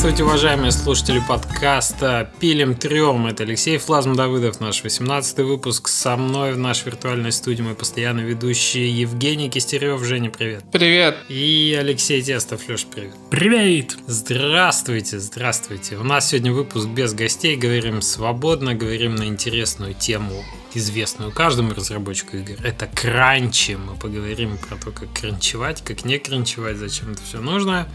[0.00, 3.26] Здравствуйте, уважаемые слушатели подкаста «Пилим трем».
[3.26, 5.88] Это Алексей Флазм Давыдов, наш 18-й выпуск.
[5.88, 10.02] Со мной в нашей виртуальной студии мой постоянный ведущий Евгений Кистерев.
[10.02, 10.64] Женя, привет.
[10.72, 11.18] Привет.
[11.28, 12.66] И Алексей Тестов.
[12.66, 13.12] Леш, привет.
[13.28, 13.98] Привет.
[14.06, 15.98] Здравствуйте, здравствуйте.
[15.98, 17.56] У нас сегодня выпуск без гостей.
[17.56, 20.42] Говорим свободно, говорим на интересную тему
[20.74, 22.54] известную каждому разработчику игр.
[22.64, 23.72] Это кранчи.
[23.76, 27.88] Мы поговорим про то, как кранчевать, как не кранчевать, зачем это все нужно.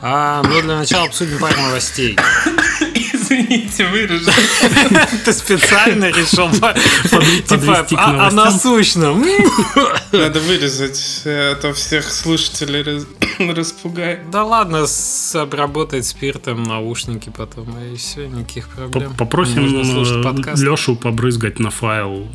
[0.00, 2.16] А, но для начала обсудим пару новостей.
[3.24, 4.30] Извините, вырежу.
[5.24, 9.24] Ты специально решил типа о насущном.
[10.12, 13.04] Надо вырезать, а то всех слушателей
[13.52, 14.30] распугает.
[14.30, 14.86] Да ладно,
[15.34, 19.14] обработать спиртом наушники потом, и все, никаких проблем.
[19.16, 19.66] Попросим
[20.56, 22.28] Лешу побрызгать на файл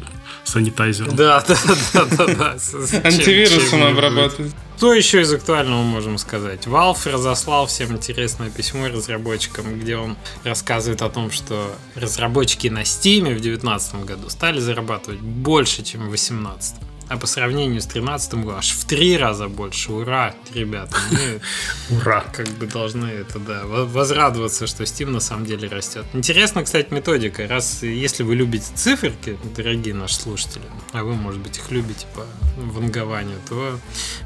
[0.50, 1.16] санитайзером.
[1.16, 1.58] Да, да,
[1.94, 2.52] да, да, да.
[3.04, 4.52] Антивирусом обрабатывать.
[4.78, 6.66] Что еще из актуального можем сказать?
[6.66, 10.16] Valve разослал всем интересное письмо разработчикам, где он
[10.46, 16.10] рассказывает о том, что разработчики на Steam в 2019 году стали зарабатывать больше, чем в
[16.10, 19.92] 2018 а по сравнению с 13 годом аж в три раза больше.
[19.92, 20.96] Ура, ребята.
[21.12, 21.42] Мы
[21.98, 22.24] Ура.
[22.32, 26.06] как бы должны это, да, возрадоваться, что Steam на самом деле растет.
[26.14, 27.48] Интересно, кстати, методика.
[27.48, 32.26] Раз, если вы любите циферки, дорогие наши слушатели, а вы, может быть, их любите по
[32.58, 33.80] вангованию, то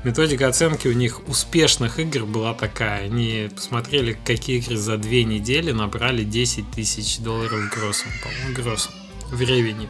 [0.04, 3.06] методика оценки у них успешных игр была такая.
[3.06, 8.92] Они посмотрели, какие игры за две недели набрали 10 тысяч долларов гроссом, по-моему, гроссом
[9.32, 9.88] в ревени.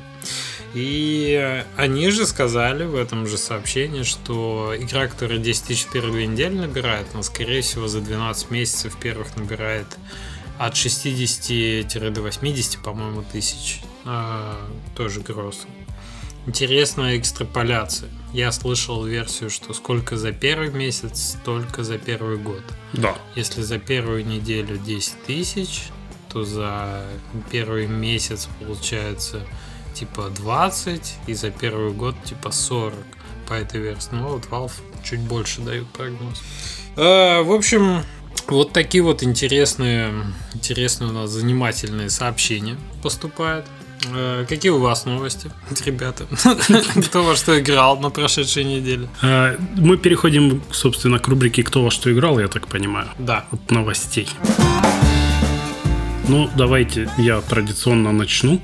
[0.73, 6.27] И они же сказали в этом же сообщении, что игра, которая 10 тысяч первые две
[6.27, 9.85] недели набирает, она, скорее всего, за 12 месяцев первых набирает
[10.57, 13.81] от 60 до 80, по-моему, тысяч.
[14.05, 14.59] А,
[14.95, 15.65] тоже гросс.
[16.45, 18.09] Интересная экстраполяция.
[18.33, 22.63] Я слышал версию, что сколько за первый месяц, столько за первый год.
[22.93, 23.15] Да.
[23.35, 25.83] Если за первую неделю 10 тысяч,
[26.29, 27.05] то за
[27.51, 29.45] первый месяц получается
[29.93, 32.93] типа 20 и за первый год типа 40
[33.47, 34.09] по этой версии.
[34.11, 34.73] Ну вот Valve
[35.03, 36.41] чуть больше дают прогноз.
[36.95, 38.03] А, в общем,
[38.47, 40.13] вот такие вот интересные,
[40.53, 43.65] интересные у нас занимательные сообщения поступают.
[44.11, 45.51] А, какие у вас новости,
[45.85, 46.25] ребята?
[47.07, 49.07] Кто во что играл на прошедшей неделе?
[49.21, 53.07] А, мы переходим, собственно, к рубрике «Кто во что играл», я так понимаю.
[53.17, 53.45] Да.
[53.51, 54.27] От новостей.
[56.27, 58.61] Ну, давайте я традиционно начну.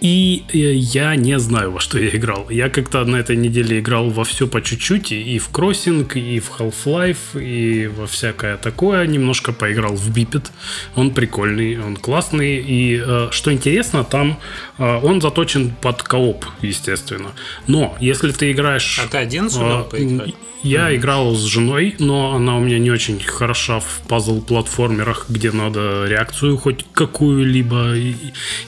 [0.00, 2.48] И э, я не знаю, во что я играл.
[2.50, 5.12] Я как-то на этой неделе играл во все по чуть-чуть.
[5.12, 9.06] И в Кроссинг, и в Half-Life, и во всякое такое.
[9.06, 10.50] Немножко поиграл в Бипет.
[10.96, 12.56] Он прикольный, он классный.
[12.56, 14.38] И э, что интересно, там
[14.80, 17.32] он заточен под кооп, естественно.
[17.66, 18.98] Но если ты играешь...
[18.98, 20.34] А ты один сумел поиграть?
[20.62, 20.96] Я mm-hmm.
[20.96, 26.58] играл с женой, но она у меня не очень хороша в пазл-платформерах, где надо реакцию
[26.58, 27.94] хоть какую-либо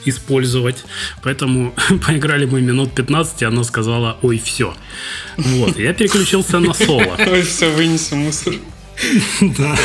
[0.05, 0.85] использовать.
[1.21, 1.75] Поэтому
[2.07, 4.73] поиграли мы минут 15, и она сказала, ой, все.
[5.37, 7.15] Вот, я переключился на соло.
[7.27, 8.53] Ой, все, вынесу мусор.
[9.41, 9.75] Да,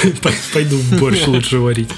[0.52, 1.90] пойду борщ лучше варить.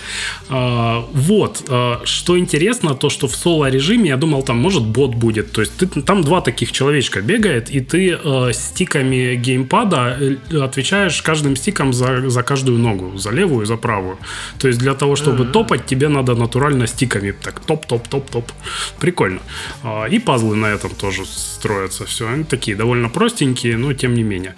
[0.48, 5.53] А, вот, а, что интересно, то, что в соло-режиме, я думал, там, может, бот будет.
[5.53, 11.22] То есть, ты, там два таких человечка бегает, и ты э, стиками геймпада э, отвечаешь
[11.22, 14.19] каждым стиком за, за каждую ногу, за левую и за правую.
[14.59, 15.53] То есть, для того, чтобы mm-hmm.
[15.53, 17.32] топать, тебе надо натурально стиками.
[17.32, 18.50] Так, топ-топ-топ-топ.
[18.99, 19.41] Прикольно.
[19.82, 22.04] А, и пазлы на этом тоже строятся.
[22.04, 24.54] Все, они такие довольно простенькие, но тем не менее.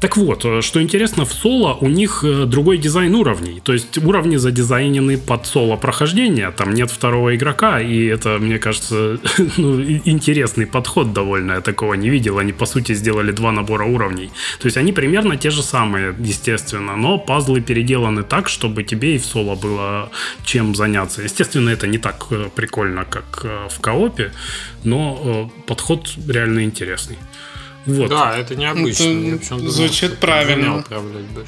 [0.00, 3.60] Так вот, э, что интересно, в соло у них э, другой дизайн уровней.
[3.60, 9.18] То есть уровни задизайнены под соло прохождение, там нет второго игрока, и это, мне кажется,
[9.56, 11.52] ну, интересный подход довольно.
[11.52, 12.38] Я такого не видел.
[12.38, 14.30] Они, по сути, сделали два набора уровней.
[14.60, 19.18] То есть они примерно те же самые, естественно, но пазлы переделаны так, чтобы тебе и
[19.18, 20.10] в соло было
[20.44, 21.22] чем заняться.
[21.22, 24.32] Естественно, это не так э, прикольно, как в коопе,
[24.84, 27.18] но подход реально интересный.
[27.88, 28.10] Вот.
[28.10, 29.34] Да, это необычно.
[29.34, 30.84] Это звучит думал, правильно.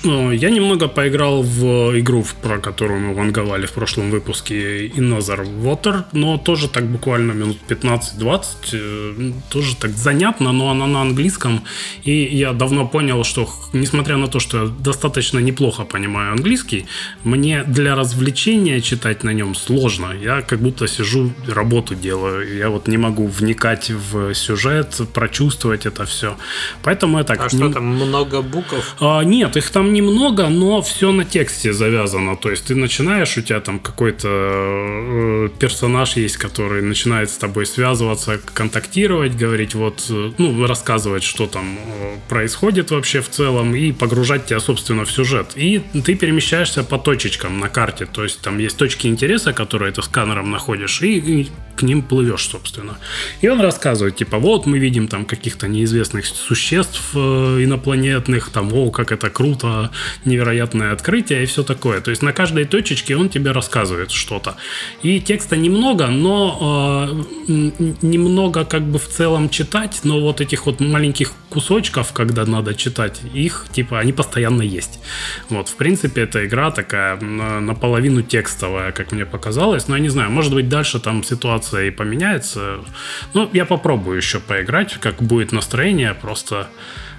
[0.05, 6.05] Ну, я немного поиграл в игру, про которую мы ванговали в прошлом выпуске Another Water,
[6.13, 11.63] но тоже так буквально минут 15-20, э, тоже так занятно, но она на английском,
[12.05, 16.87] и я давно понял, что несмотря на то, что я достаточно неплохо понимаю английский,
[17.25, 20.13] мне для развлечения читать на нем сложно.
[20.23, 26.05] Я как будто сижу, работу делаю, я вот не могу вникать в сюжет, прочувствовать это
[26.05, 26.79] все все.
[26.83, 27.41] Поэтому я так...
[27.41, 28.97] А что там, много букв?
[29.01, 32.37] А, нет, их там немного, но все на тексте завязано.
[32.37, 37.67] То есть ты начинаешь, у тебя там какой-то э, персонаж есть, который начинает с тобой
[37.67, 43.93] связываться, контактировать, говорить вот, э, ну, рассказывать, что там э, происходит вообще в целом, и
[43.93, 45.53] погружать тебя, собственно, в сюжет.
[45.57, 48.07] И ты перемещаешься по точечкам на карте.
[48.07, 51.49] То есть там есть точки интереса, которые ты сканером находишь, и, и
[51.81, 52.99] к ним плывешь, собственно.
[53.41, 57.19] И он рассказывает, типа, вот мы видим там каких-то неизвестных существ э,
[57.65, 59.91] инопланетных, там, о, как это круто,
[60.27, 62.03] невероятное открытие и все такое.
[62.03, 64.57] То есть на каждой точечке он тебе рассказывает что-то.
[65.03, 67.71] И текста немного, но э,
[68.03, 73.21] немного как бы в целом читать, но вот этих вот маленьких кусочков, когда надо читать,
[73.35, 75.01] их, типа, они постоянно есть.
[75.49, 80.31] Вот, в принципе, эта игра такая наполовину текстовая, как мне показалось, но я не знаю,
[80.31, 82.81] может быть, дальше там ситуация и поменяется.
[83.35, 86.69] Ну, я попробую еще поиграть, как будет настроение, просто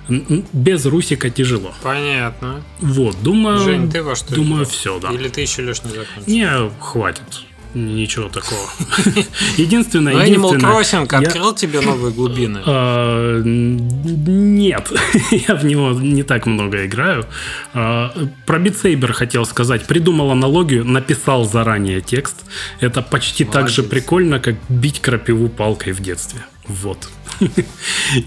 [0.09, 1.73] без Русика тяжело.
[1.83, 2.63] Понятно.
[2.79, 3.59] Вот, думаю...
[3.59, 5.11] Жень, ты во что Думаю, все, да.
[5.11, 6.23] Или ты еще, Леш, не закончил?
[6.25, 7.23] Не, хватит.
[7.73, 8.69] Ничего такого.
[9.57, 10.59] Единственное, Но единственное...
[10.59, 12.61] Animal Crossing открыл тебе новые глубины?
[12.73, 14.91] А, нет,
[15.31, 17.25] я в него не так много играю.
[17.73, 18.13] А,
[18.45, 19.85] про Saber хотел сказать.
[19.85, 22.35] Придумал аналогию, написал заранее текст.
[22.79, 26.41] Это почти так же прикольно, как бить крапиву палкой в детстве.
[26.65, 27.09] Вот.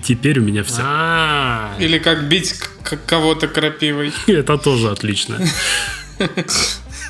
[0.03, 0.83] Теперь у меня все.
[0.85, 1.75] А.
[1.79, 2.55] Или как бить
[3.07, 4.13] кого-то крапивой.
[4.27, 5.39] Это тоже отлично.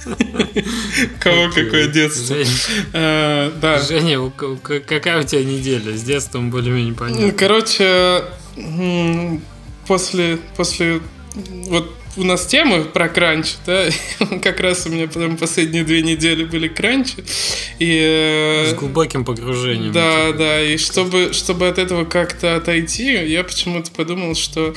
[1.20, 2.36] Кого какое детство.
[2.92, 3.78] А, да.
[3.80, 5.96] Женя, какая у тебя неделя?
[5.96, 7.32] С детством более-менее понятно.
[7.32, 8.24] Короче,
[9.86, 11.00] после, после
[11.68, 13.88] вот у нас темы про кранч, да,
[14.42, 17.24] как раз у меня прям последние две недели были кранчи.
[17.78, 19.92] И, э, С глубоким погружением.
[19.92, 24.74] Да, да, и чтобы, чтобы от этого как-то отойти, я почему-то подумал, что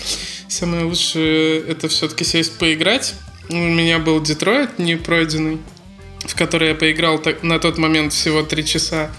[0.48, 3.14] самое лучшее это все-таки сесть поиграть
[3.50, 5.60] у меня был Детройт не пройденный,
[6.20, 9.12] в который я поиграл на тот момент всего три часа.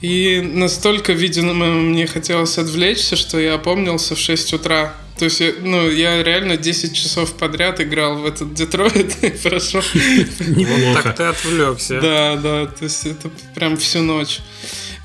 [0.00, 4.94] И настолько, видимо, мне хотелось отвлечься, что я опомнился в 6 утра.
[5.18, 9.82] То есть, ну, я реально 10 часов подряд играл в этот Детройт и прошел.
[10.38, 12.00] Вот так ты отвлекся.
[12.00, 14.40] Да, да, то есть это прям всю ночь.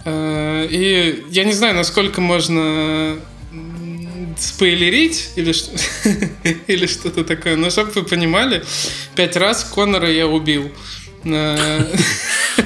[0.03, 3.17] Э, и я не знаю, насколько можно
[4.39, 5.71] спойлерить или, что,
[6.67, 7.55] или что-то такое.
[7.55, 8.63] Но чтобы вы понимали,
[9.15, 10.71] пять раз Конора я убил.
[11.23, 11.85] Э,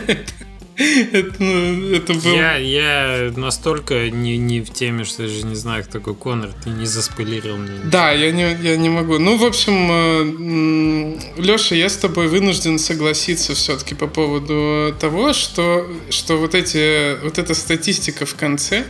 [0.78, 2.36] это, ну, это был...
[2.36, 6.52] я, я настолько не, не в теме, что я же не знаю, кто такой Конор.
[6.64, 7.80] Ты не заспойлерил мне.
[7.86, 9.18] Да, я не, я не могу.
[9.20, 15.88] Ну, в общем, э, Леша, я с тобой вынужден согласиться все-таки по поводу того, что,
[16.10, 18.86] что вот, эти, вот эта статистика в конце,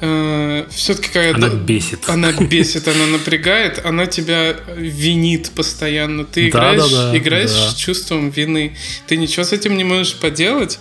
[0.00, 1.46] э, все-таки какая-то...
[1.46, 2.08] Она бесит.
[2.08, 6.24] Она бесит, она напрягает, она тебя винит постоянно.
[6.24, 7.70] Ты играешь, да, да, да, играешь да.
[7.70, 8.76] с чувством вины.
[9.06, 10.78] Ты ничего с этим не можешь поделать.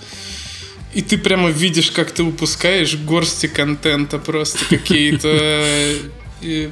[0.94, 5.96] И ты прямо видишь, как ты упускаешь горсти контента просто какие-то.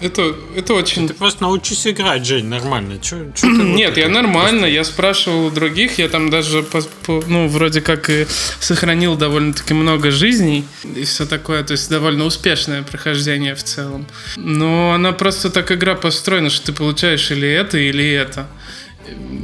[0.00, 1.08] Это, это очень...
[1.08, 2.98] Ты просто научись играть, Жень, нормально.
[3.00, 4.60] Чё, чё Нет, я нормально.
[4.60, 4.68] Просто...
[4.68, 5.98] Я спрашивал у других.
[5.98, 8.26] Я там даже, по, по, ну, вроде как и
[8.60, 11.64] сохранил довольно-таки много жизней и все такое.
[11.64, 14.06] То есть довольно успешное прохождение в целом.
[14.36, 18.46] Но она просто так игра построена, что ты получаешь или это, или это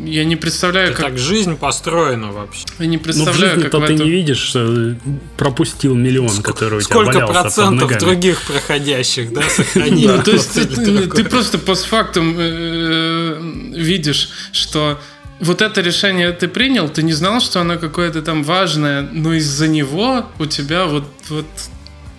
[0.04, 1.06] я не представляю, как...
[1.06, 2.64] Так жизнь построена вообще.
[2.78, 4.06] Я не представляю, Но в как ты этом...
[4.06, 4.96] не видишь, что
[5.36, 10.22] пропустил миллион, Ск- который у тебя Сколько процентов других проходящих, да, сохранил?
[10.22, 13.40] То есть ты просто постфактум э,
[13.74, 14.98] видишь, что
[15.40, 19.68] вот это решение ты принял, ты не знал, что оно какое-то там важное, но из-за
[19.68, 21.46] него у тебя вот, вот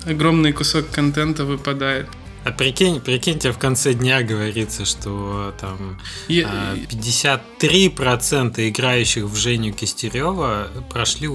[0.06, 2.08] огромный кусок контента выпадает.
[2.46, 6.76] А прикинь, прикиньте, в конце дня говорится, что там Я...
[6.92, 11.28] 53% а, играющих в Женю Кистерева прошли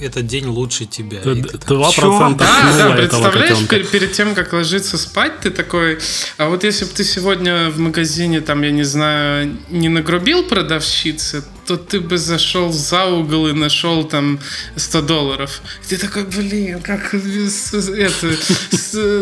[0.00, 1.20] этот день лучше тебя.
[1.20, 5.98] 2% Да, да, представляешь, перед, перед тем, как ложиться спать, ты такой,
[6.38, 11.44] а вот если бы ты сегодня в магазине, там, я не знаю, не нагрубил продавщице,
[11.66, 14.38] то ты бы зашел за угол и нашел там
[14.76, 15.62] 100 долларов.
[15.84, 17.48] И ты такой, блин, как это,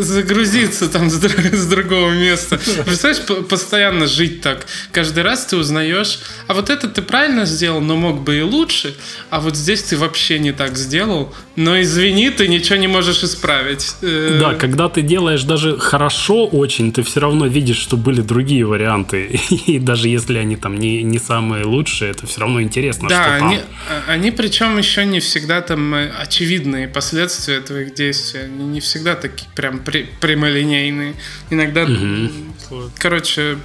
[0.02, 2.58] загрузиться там с, с другого места.
[2.84, 4.66] Представляешь, постоянно жить так.
[4.92, 8.94] Каждый раз ты узнаешь, а вот это ты правильно сделал, но мог бы и лучше,
[9.30, 13.96] а вот здесь ты вообще не так сделал, но извини, ты ничего не можешь исправить.
[14.02, 18.64] Э, да, когда ты делаешь даже хорошо очень, ты все равно видишь, что были другие
[18.64, 19.40] варианты.
[19.66, 23.35] И даже если они там не, не самые лучшие, это все равно интересно, да, что
[23.45, 23.67] они, там.
[24.09, 28.41] они причем еще не всегда там э, очевидные последствия твоих действий.
[28.45, 31.15] Они не всегда такие прям при, прямолинейные.
[31.51, 32.91] Иногда, угу.
[32.99, 33.59] короче,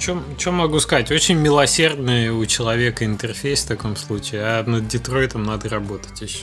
[0.00, 1.12] что могу сказать?
[1.12, 6.42] Очень милосердный у человека интерфейс в таком случае, а над Детройтом надо работать еще.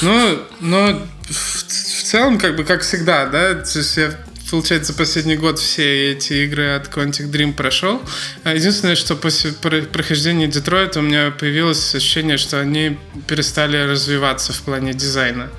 [0.00, 4.12] Ну, но в, в целом, как бы, как всегда, да, то есть я
[4.50, 8.02] получается, последний год все эти игры от Quantic Dream прошел.
[8.44, 14.60] А единственное, что после прохождения Детройта у меня появилось ощущение, что они перестали развиваться в
[14.62, 15.50] плане дизайна.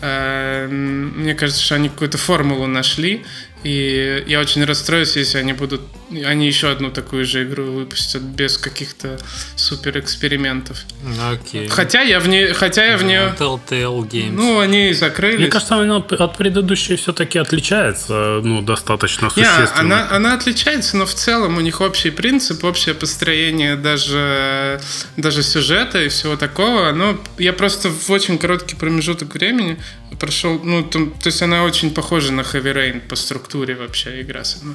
[0.00, 3.24] А, мне кажется, что они какую-то формулу нашли,
[3.62, 5.80] и я очень расстроюсь, если они будут
[6.24, 9.18] они еще одну такую же игру выпустят без каких-то
[9.56, 10.84] супер экспериментов.
[11.32, 11.68] Окей.
[11.68, 13.34] Хотя я в ней, хотя я в нее.
[13.38, 14.30] Telltale Games.
[14.30, 15.40] Ну, они закрылись.
[15.40, 19.66] Мне кажется, она от предыдущей все-таки отличается, ну, достаточно существенно.
[19.66, 24.80] Не, она, она отличается, но в целом у них общий принцип, общее построение даже,
[25.16, 26.92] даже сюжета и всего такого.
[26.92, 29.78] Но я просто в очень короткий промежуток времени
[30.18, 34.44] прошел, ну, там, то есть она очень похожа на Heavy Rain по структуре вообще игра
[34.44, 34.74] сама.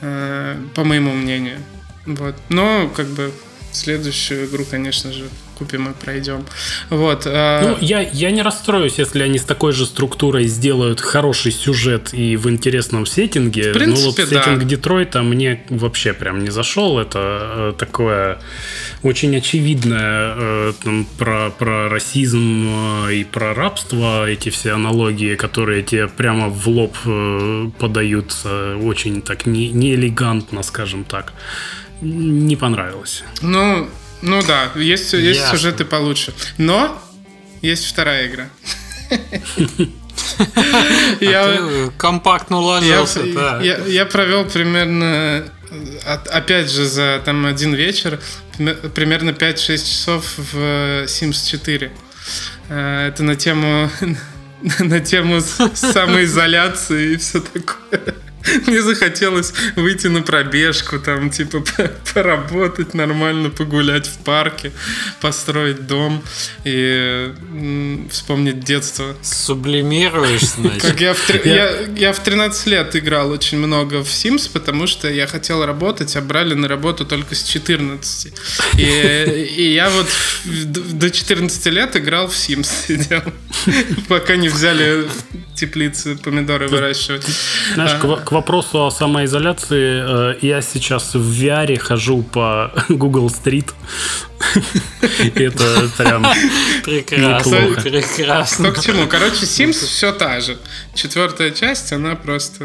[0.00, 1.58] Э, по моему мнению.
[2.06, 2.34] Вот.
[2.48, 3.32] Но, как бы,
[3.72, 6.44] следующую игру, конечно же, купим и пройдем.
[6.90, 7.22] Вот.
[7.26, 12.12] А ну, я, я не расстроюсь, если они с такой же структурой сделают хороший сюжет
[12.12, 13.70] и в интересном сеттинге.
[13.70, 14.64] В принципе, ну, вот сеттинг да.
[14.64, 16.98] Детройта мне вообще прям не зашел.
[16.98, 18.38] Это э, такое
[19.02, 25.82] очень очевидное э, там, про, про расизм э, и про рабство, эти все аналогии, которые
[25.82, 31.32] тебе прямо в лоб э, подают э, очень так не, неэлегантно, скажем так.
[32.00, 33.24] Не понравилось.
[33.40, 33.88] Ну,
[34.24, 36.32] ну да, есть, есть сюжеты получше.
[36.58, 37.00] Но
[37.62, 38.48] есть вторая игра.
[41.20, 43.20] Я компактно уложился.
[43.86, 45.44] Я провел примерно
[46.04, 48.20] опять же, за там один вечер
[48.94, 51.92] примерно 5-6 часов в Sims 4.
[52.68, 53.90] Э, это на тему
[54.78, 58.14] на тему самоизоляции и все такое.
[58.66, 61.64] Мне захотелось выйти на пробежку, там, типа,
[62.14, 64.72] поработать нормально, погулять в парке,
[65.20, 66.22] построить дом
[66.64, 67.32] и
[68.10, 69.14] вспомнить детство.
[69.22, 70.82] Сублимируешь, значит?
[70.82, 75.10] Как я, в, я, я в 13 лет играл очень много в Sims, потому что
[75.10, 78.32] я хотел работать, а брали на работу только с 14.
[78.78, 78.82] И,
[79.56, 80.08] и я вот
[80.44, 83.22] до 14 лет играл в Sims, сидел,
[84.08, 85.06] пока не взяли
[85.54, 87.24] теплицы помидоры выращивать.
[87.74, 93.72] Знаешь, а, вопросу о самоизоляции, э, я сейчас в VR хожу по Google Street.
[95.34, 96.26] Это прям
[96.84, 97.82] прекрасно.
[97.82, 98.72] Прекрасно.
[98.72, 99.06] К чему?
[99.06, 100.56] Короче, Sims все та же.
[100.94, 102.64] Четвертая часть, она просто...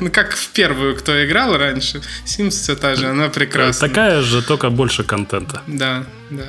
[0.00, 3.88] Ну, как в первую, кто играл раньше, Sims все та же, она прекрасна.
[3.88, 5.62] Такая же, только больше контента.
[5.66, 6.44] Да, да.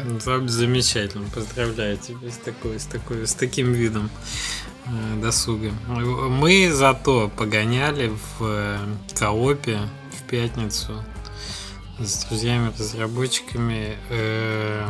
[0.48, 1.30] Замечательно.
[1.34, 4.10] Поздравляю тебя с такой, с такой, с таким видом.
[4.86, 5.72] Э, досуга.
[5.88, 8.78] Мы зато погоняли в э,
[9.18, 9.80] коопе
[10.12, 11.04] в пятницу
[12.00, 13.98] с друзьями-разработчиками.
[14.10, 14.86] Э,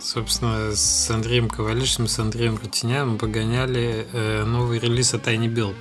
[0.00, 4.06] собственно, с Андреем Ковалишем, с Андреем Рутиняном погоняли
[4.46, 5.76] новый релиз от Tiny Build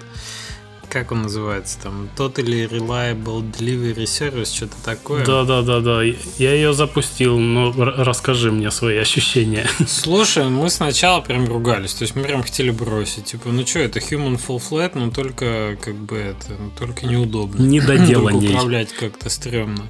[0.89, 5.25] как он называется там, Totally Reliable Delivery Service, что-то такое.
[5.25, 6.01] Да, да, да, да.
[6.03, 9.67] Я ее запустил, но расскажи мне свои ощущения.
[9.87, 13.25] Слушай, мы сначала прям ругались, то есть мы прям хотели бросить.
[13.25, 17.61] Типа, ну что, это Human Full Flat, но только как бы это, только неудобно.
[17.61, 18.49] Недоделанней.
[18.49, 19.85] управлять как-то стрёмно.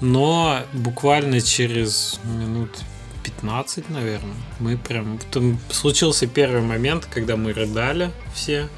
[0.00, 2.70] Но буквально через минут
[3.24, 5.18] 15, наверное, мы прям...
[5.30, 8.68] Там случился первый момент, когда мы рыдали все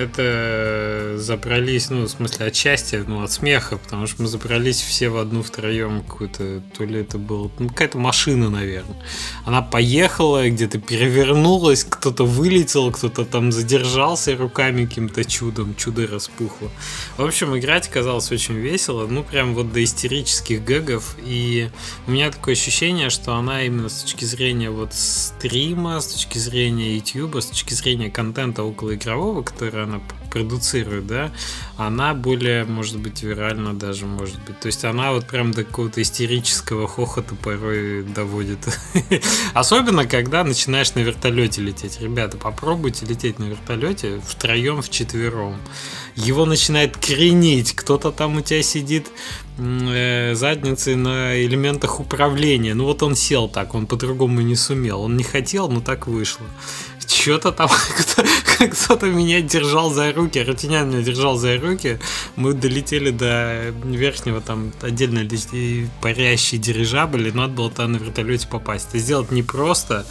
[0.00, 5.08] это забрались, ну, в смысле, от счастья, ну, от смеха, потому что мы забрались все
[5.08, 8.96] в одну втроем какую-то, то ли это был, ну, какая-то машина, наверное.
[9.44, 16.70] Она поехала, где-то перевернулась, кто-то вылетел, кто-то там задержался руками каким-то чудом, чудо распухло.
[17.16, 21.70] В общем, играть казалось очень весело, ну, прям вот до истерических гэгов, и
[22.06, 26.96] у меня такое ощущение, что она именно с точки зрения вот стрима, с точки зрения
[26.96, 31.32] YouTube, с точки зрения контента около игрового, который она продуцирует, да,
[31.76, 34.60] она более, может быть, вирально даже, может быть.
[34.60, 38.58] То есть она вот прям до какого-то истерического хохота порой доводит.
[39.54, 42.00] Особенно, когда начинаешь на вертолете лететь.
[42.00, 45.56] Ребята, попробуйте лететь на вертолете втроем, вчетвером.
[46.14, 47.72] Его начинает кренить.
[47.74, 49.08] Кто-то там у тебя сидит
[49.56, 52.74] э, задницей на элементах управления.
[52.74, 55.02] Ну вот он сел так, он по-другому не сумел.
[55.02, 56.46] Он не хотел, но так вышло
[57.08, 57.68] что-то там
[58.70, 61.98] кто-то меня держал за руки, Ратинян меня держал за руки.
[62.36, 65.28] Мы долетели до верхнего там отдельно
[66.00, 68.88] парящий дирижабль, и надо было там на вертолете попасть.
[68.88, 70.06] Это сделать непросто.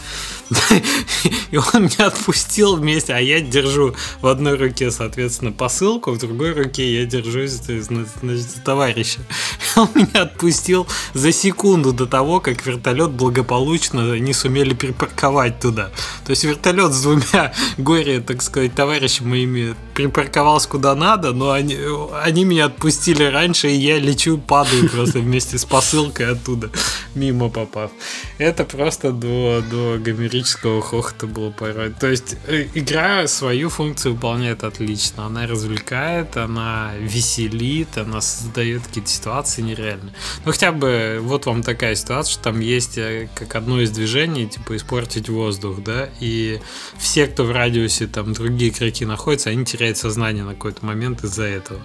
[1.50, 6.52] И он меня отпустил вместе, а я держу в одной руке, соответственно, посылку, в другой
[6.52, 9.20] руке я держусь значит, товарища.
[9.76, 15.90] Он меня отпустил за секунду до того, как вертолет благополучно не сумели припарковать туда.
[16.24, 21.76] То есть вертолет с двумя горе, так сказать, товарищами моими припарковался куда надо, но они,
[22.22, 26.70] они меня отпустили раньше, и я лечу, падаю просто вместе с посылкой оттуда,
[27.16, 27.90] мимо попав.
[28.38, 31.90] Это просто до, до гомерического хохота было порой.
[31.90, 35.26] То есть э, игра свою функцию выполняет отлично.
[35.26, 40.14] Она развлекает, она веселит, она создает какие-то ситуации нереальные.
[40.44, 44.46] Ну хотя бы вот вам такая ситуация, что там есть э, как одно из движений,
[44.46, 46.60] типа испортить воздух, да, и
[46.98, 51.44] все, кто в радиусе там другие игроки находятся, они теряют сознание на какой-то момент из-за
[51.44, 51.80] этого.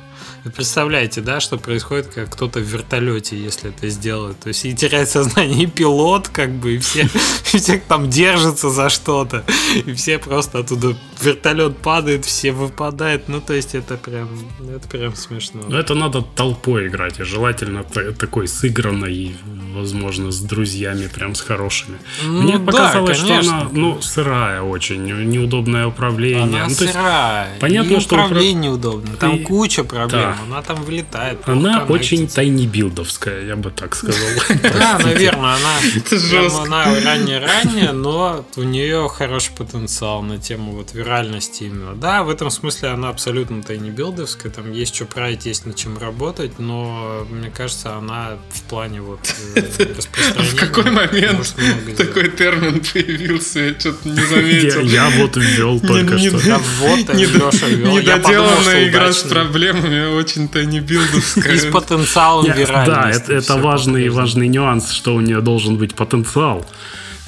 [0.56, 4.40] Представляете, да, что происходит, как кто-то в вертолете, если это сделает.
[4.40, 7.04] То есть и теряет сознание и пилот, как бы, и все,
[7.54, 9.44] и все там держатся за что-то.
[9.86, 13.30] И все просто оттуда вертолет падает, все выпадают.
[13.30, 15.62] Ну, то есть это прям, это прям смешно.
[15.68, 19.36] Но это надо толпой играть, и желательно такой сыгранной,
[19.74, 21.98] возможно, с друзьями, прям с хорошими.
[22.24, 23.44] Ну, Мне да, показалось, конечно.
[23.44, 26.44] что она, ну, сырая очень, неудобное управление.
[26.44, 27.58] Она ну, сырая.
[27.60, 29.16] понятно, и что управление неудобно.
[29.18, 29.44] Там и...
[29.44, 30.13] куча проблем.
[30.14, 30.38] Да.
[30.46, 31.40] Она там вылетает.
[31.46, 34.24] Она очень тайни-билдовская, я бы так сказал.
[34.64, 41.96] Да, наверное, она она ранняя-ранняя, но у нее хороший потенциал на тему вот виральности именно.
[41.96, 46.60] Да, в этом смысле она абсолютно тайни-билдовская, там есть что править, есть над чем работать,
[46.60, 49.20] но мне кажется, она в плане вот
[49.56, 49.60] э,
[49.98, 50.52] распространения...
[50.52, 51.56] В какой момент
[51.98, 53.60] такой термин появился?
[53.60, 54.82] Я что-то не заметил.
[54.82, 56.38] Я вот ввел только что.
[56.80, 57.98] Вот, Леша ввел.
[57.98, 61.54] Недоделанная игра с проблемами очень-то не билдовская.
[61.54, 63.28] И с потенциалом виральности.
[63.28, 66.66] Да, это важный важный нюанс, что у нее должен быть потенциал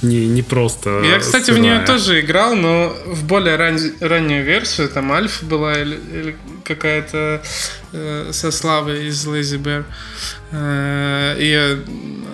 [0.01, 1.01] не, не просто.
[1.03, 1.59] Я, кстати, сырая.
[1.59, 3.79] в нее тоже играл, но в более ран...
[4.01, 6.35] раннюю версию, там Альфа была или, или
[6.65, 7.41] какая-то
[7.93, 9.85] э, со славой из Lazy Bear.
[10.51, 11.79] Э, и,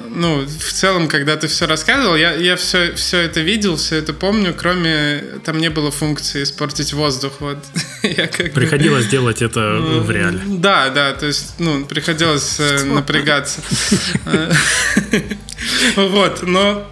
[0.10, 4.14] ну, в целом, когда ты все рассказывал, я, я все, все это видел, все это
[4.14, 7.60] помню, кроме, там не было функции испортить воздух, вот.
[8.04, 9.12] я как приходилось бы...
[9.12, 10.42] делать это в реале.
[10.48, 13.62] Да, да, то есть, ну, приходилось э, напрягаться.
[15.96, 16.92] Вот, но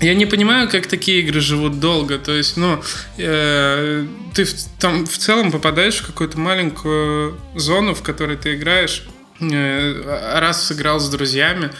[0.00, 2.18] я не понимаю, как такие игры живут долго.
[2.18, 2.82] То есть, ну,
[3.18, 9.04] э, ты в, там в целом попадаешь в какую-то маленькую зону, в которой ты играешь.
[9.40, 11.70] Э, раз сыграл с друзьями.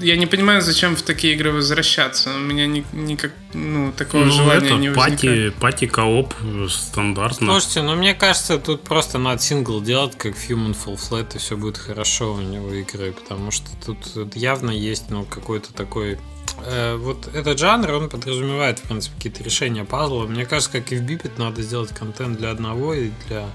[0.00, 2.30] Я не понимаю, зачем в такие игры возвращаться.
[2.34, 5.54] У меня ни, никак, ну, такого ну, желания это не возникает.
[5.54, 6.34] Пати, пати кооп
[6.70, 7.52] стандартно.
[7.52, 11.38] Слушайте, ну мне кажется, тут просто надо сингл делать, как в Human Fall Flat, и
[11.38, 16.18] все будет хорошо у него игры, потому что тут явно есть, ну, какой-то такой
[16.64, 20.26] Э, вот этот жанр, он подразумевает, в принципе, какие-то решения пазла.
[20.26, 23.46] Мне кажется, как и в Бипет, надо сделать контент для одного и для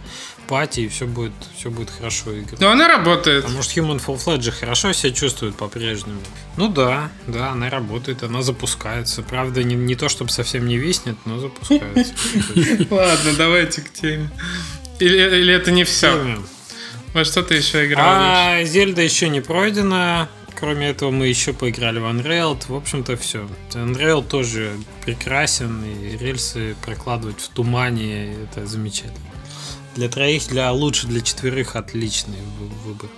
[0.48, 2.60] пати, и все будет, все будет хорошо играть.
[2.60, 3.44] Но она работает.
[3.44, 6.22] Потому что Human Fall же хорошо себя чувствует по-прежнему.
[6.58, 9.22] Ну да, да, она работает, она запускается.
[9.24, 12.14] Правда, не, не то, чтобы совсем не виснет, но запускается.
[12.90, 14.30] Ладно, давайте к теме.
[15.00, 16.38] Или, или это не все?
[17.14, 18.06] Во что ты еще играл?
[18.08, 20.30] А, Зельда еще не пройдена.
[20.60, 22.58] Кроме этого, мы еще поиграли в Unreal.
[22.68, 23.48] В общем-то, все.
[23.72, 24.74] Unreal тоже
[25.06, 29.18] прекрасен, и рельсы прокладывать в тумане это замечательно.
[29.96, 32.40] Для троих, для лучше для четверых отличный
[32.86, 33.10] выбор.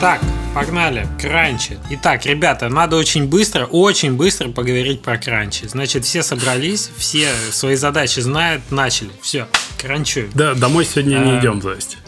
[0.00, 0.20] Так,
[0.52, 1.06] погнали.
[1.20, 1.78] Кранчи.
[1.90, 5.68] Итак, ребята, надо очень быстро, очень быстро поговорить про кранчи.
[5.68, 9.12] Значит, все собрались, все свои задачи знают, начали.
[9.20, 9.46] Все,
[9.78, 10.24] кранчу.
[10.34, 11.40] Да, домой сегодня не а.
[11.40, 11.98] идем, Застя.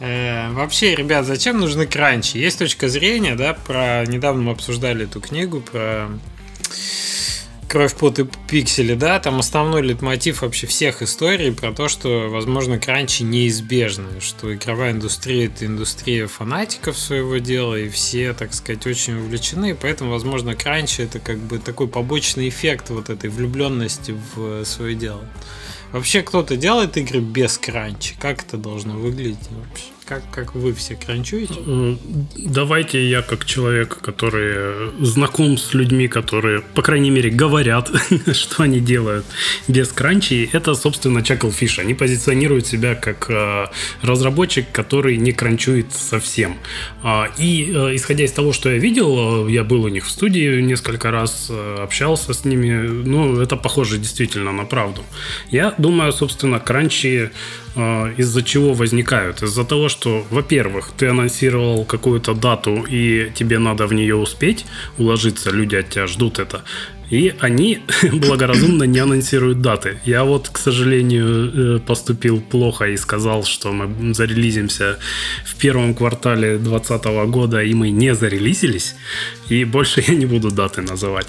[0.00, 2.38] Э, вообще, ребят, зачем нужны кранчи?
[2.38, 4.04] Есть точка зрения, да, про...
[4.06, 6.08] Недавно мы обсуждали эту книгу про
[7.68, 12.78] Кровь, пот и пиксели, да, там основной литмотив вообще всех историй про то, что, возможно,
[12.78, 19.18] кранчи неизбежны, что игровая индустрия это индустрия фанатиков своего дела, и все, так сказать, очень
[19.18, 24.94] увлечены, поэтому, возможно, кранчи это как бы такой побочный эффект вот этой влюбленности в свое
[24.94, 25.24] дело.
[25.92, 28.14] Вообще кто-то делает игры без кранчи?
[28.18, 29.95] Как это должно выглядеть вообще?
[30.06, 31.54] Как, как вы все кранчуете?
[31.66, 31.96] Э,
[32.36, 37.90] давайте я как человек, который знаком с людьми, которые, по крайней мере, говорят,
[38.32, 39.26] что они делают
[39.66, 40.48] без кранчи.
[40.52, 41.80] Это, собственно, Chucklefish.
[41.80, 43.66] Они позиционируют себя как э,
[44.02, 46.56] разработчик, который не кранчует совсем.
[47.02, 50.60] А, и э, исходя из того, что я видел, я был у них в студии
[50.60, 52.86] несколько раз, общался с ними.
[53.04, 55.02] Ну, это похоже действительно на правду.
[55.50, 57.32] Я думаю, собственно, кранчи
[57.76, 59.42] из-за чего возникают?
[59.42, 64.66] Из-за того, что, во-первых, ты анонсировал какую-то дату, и тебе надо в нее успеть
[64.98, 66.62] уложиться, люди от тебя ждут это.
[67.10, 67.80] И они
[68.12, 69.98] благоразумно не анонсируют даты.
[70.04, 74.98] Я вот, к сожалению, э, поступил плохо и сказал, что мы зарелизимся
[75.44, 78.96] в первом квартале 2020 года, и мы не зарелизились.
[79.48, 81.28] И больше я не буду даты называть.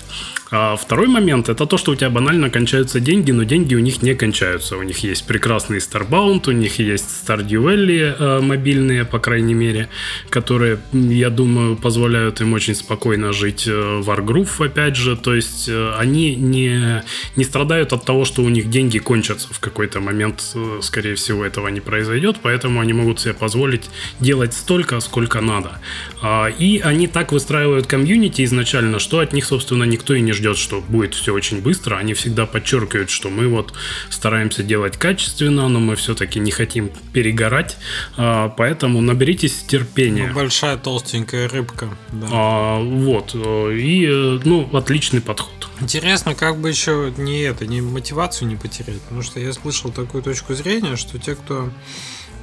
[0.50, 4.02] А второй момент это то, что у тебя банально кончаются деньги, но деньги у них
[4.02, 4.78] не кончаются.
[4.78, 9.90] У них есть прекрасный Starbound, у них есть Stardew Valley э, мобильные, по крайней мере,
[10.30, 13.68] которые, я думаю, позволяют им очень спокойно жить.
[13.68, 17.04] Э, Wargroove, опять же, то есть э, они не,
[17.36, 20.44] не страдают от того, что у них деньги кончатся в какой-то момент.
[20.56, 25.80] Э, скорее всего, этого не произойдет, поэтому они могут себе позволить делать столько, сколько надо.
[26.22, 30.58] А, и они так выстраивают комьюнити изначально, что от них, собственно, никто и не ждет,
[30.58, 31.96] что будет все очень быстро.
[31.98, 33.74] Они всегда подчеркивают, что мы вот
[34.10, 37.78] стараемся делать качественно, но мы все-таки не хотим перегорать.
[38.18, 40.28] А, поэтому наберитесь терпения.
[40.28, 41.90] Ну, большая толстенькая рыбка.
[42.12, 42.28] Да.
[42.32, 43.36] А, вот.
[43.36, 45.57] И, э, ну, отличный подход.
[45.80, 49.02] Интересно, как бы еще не это, не мотивацию не потерять.
[49.02, 51.70] Потому что я слышал такую точку зрения, что те, кто,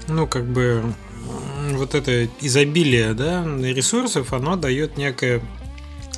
[0.08, 0.94] ну, как бы
[1.72, 5.42] вот это изобилие да, ресурсов, оно дает некое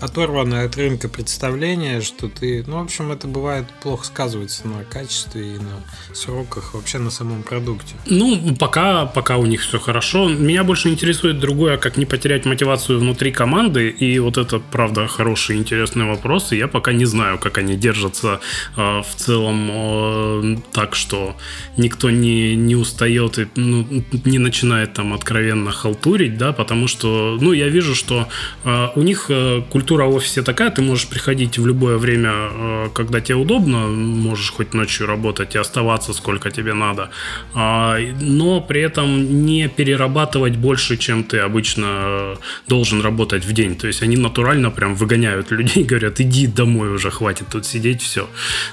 [0.01, 2.65] оторванное от рынка представление, что ты...
[2.67, 7.43] Ну, в общем, это бывает плохо сказывается на качестве и на сроках, вообще на самом
[7.43, 7.95] продукте.
[8.07, 10.29] Ну, пока, пока у них все хорошо.
[10.29, 13.89] Меня больше интересует другое, как не потерять мотивацию внутри команды.
[13.89, 16.53] И вот это, правда, хороший, интересный вопрос.
[16.53, 18.41] И я пока не знаю, как они держатся
[18.77, 21.37] э, в целом э, так, что
[21.77, 23.87] никто не, не устает и ну,
[24.25, 28.29] не начинает там откровенно халтурить, да, потому что, ну, я вижу, что
[28.65, 32.89] э, у них э, культура культура офисе такая, ты можешь приходить в любое время, э,
[32.93, 37.09] когда тебе удобно, можешь хоть ночью работать и оставаться сколько тебе надо,
[37.55, 42.37] а, но при этом не перерабатывать больше, чем ты обычно э,
[42.69, 43.77] должен работать в день.
[43.77, 48.27] То есть они натурально прям выгоняют людей, говорят, иди домой уже, хватит тут сидеть, все,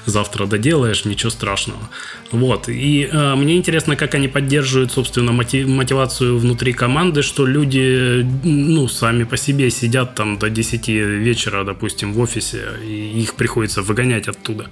[0.06, 1.88] завтра доделаешь, ничего страшного.
[2.34, 2.68] Вот.
[2.68, 9.22] И э, мне интересно, как они поддерживают, собственно, мотивацию внутри команды, что люди, ну, сами
[9.22, 14.66] по себе сидят там до 10 вечера, допустим, в офисе, и их приходится выгонять оттуда.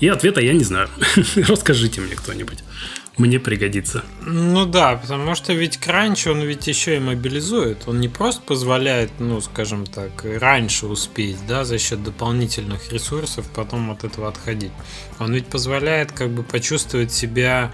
[0.00, 0.88] И ответа я не знаю.
[1.36, 2.64] Расскажите мне кто-нибудь
[3.16, 4.02] мне пригодится.
[4.22, 7.84] Ну да, потому что ведь кранч, он ведь еще и мобилизует.
[7.86, 13.92] Он не просто позволяет, ну, скажем так, раньше успеть, да, за счет дополнительных ресурсов, потом
[13.92, 14.72] от этого отходить.
[15.20, 17.72] Он ведь позволяет как бы почувствовать себя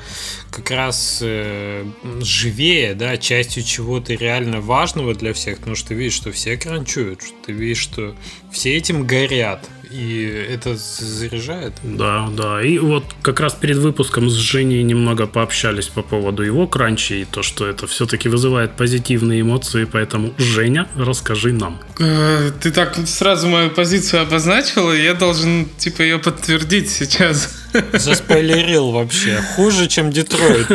[0.50, 1.86] как раз э,
[2.20, 7.22] живее, да, частью чего-то реально важного для всех, потому что ты видишь, что все кранчуют,
[7.22, 8.14] что ты видишь, что
[8.52, 11.72] все этим горят, и это заряжает.
[11.82, 12.62] Да, да.
[12.62, 17.24] И вот как раз перед выпуском с Женей немного пообщались по поводу его кранчи и
[17.24, 19.84] то, что это все-таки вызывает позитивные эмоции.
[19.84, 21.80] Поэтому, Женя, расскажи нам.
[21.98, 27.59] Э, ты так сразу мою позицию обозначила, и я должен типа ее подтвердить сейчас.
[27.92, 29.42] Заспойлерил вообще.
[29.56, 30.66] Хуже, чем Детройт.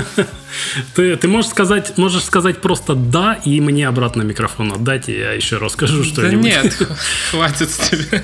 [0.93, 5.34] Ты, ты можешь сказать, можешь сказать просто да, и мне обратно микрофон отдать, и я
[5.34, 6.53] еще расскажу что-нибудь.
[6.53, 6.88] Да нет,
[7.31, 8.23] хватит с тебя.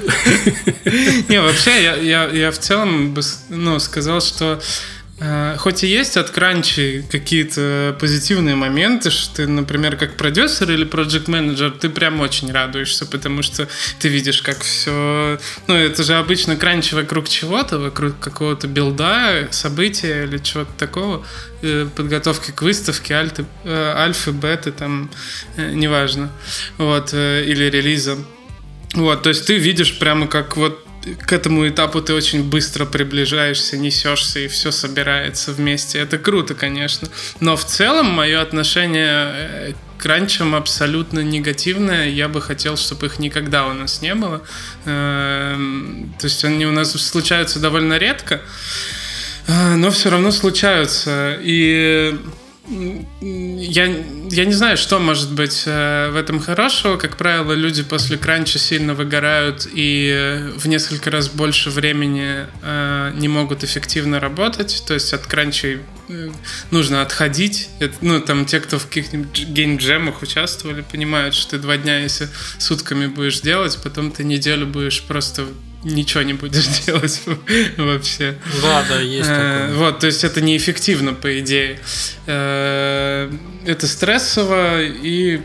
[1.29, 4.61] Не, вообще, я, я, я в целом бы ну, сказал, что
[5.57, 11.27] хоть и есть от кранчи какие-то позитивные моменты, что ты, например, как продюсер или проект
[11.27, 13.67] менеджер ты прям очень радуешься, потому что
[13.99, 15.39] ты видишь, как все...
[15.67, 21.25] Ну, это же обычно кранчи вокруг чего-то, вокруг какого-то билда, события или чего-то такого,
[21.61, 25.11] э, подготовки к выставке, альты, э, альфы, беты, там,
[25.57, 26.31] неважно,
[26.77, 28.17] вот, или релиза.
[28.93, 30.85] Вот, то есть ты видишь прямо как вот
[31.25, 35.99] к этому этапу ты очень быстро приближаешься, несешься, и все собирается вместе.
[35.99, 37.07] Это круто, конечно.
[37.39, 42.09] Но в целом мое отношение э, к ранчам абсолютно негативное.
[42.09, 44.41] Я бы хотел, чтобы их никогда у нас не было.
[44.85, 48.41] Эм, то есть они у нас случаются довольно редко,
[49.47, 51.37] э, но все равно случаются.
[51.41, 52.15] И
[53.21, 53.85] я
[54.31, 56.95] я не знаю, что может быть э, в этом хорошего.
[56.95, 63.11] Как правило, люди после кранча сильно выгорают и э, в несколько раз больше времени э,
[63.15, 64.83] не могут эффективно работать.
[64.87, 65.79] То есть от кранчей
[66.71, 67.69] нужно отходить.
[67.79, 72.29] Это, ну, там те, кто в каких-нибудь геймджемах участвовали, понимают, что ты два дня, если
[72.57, 75.45] сутками будешь делать, потом ты неделю будешь просто
[75.83, 77.21] ничего не будешь делать
[77.77, 78.37] вообще.
[78.61, 79.73] Да, да, есть такое.
[79.73, 81.79] Вот, то есть это неэффективно, по идее.
[82.25, 85.41] Это стрессово и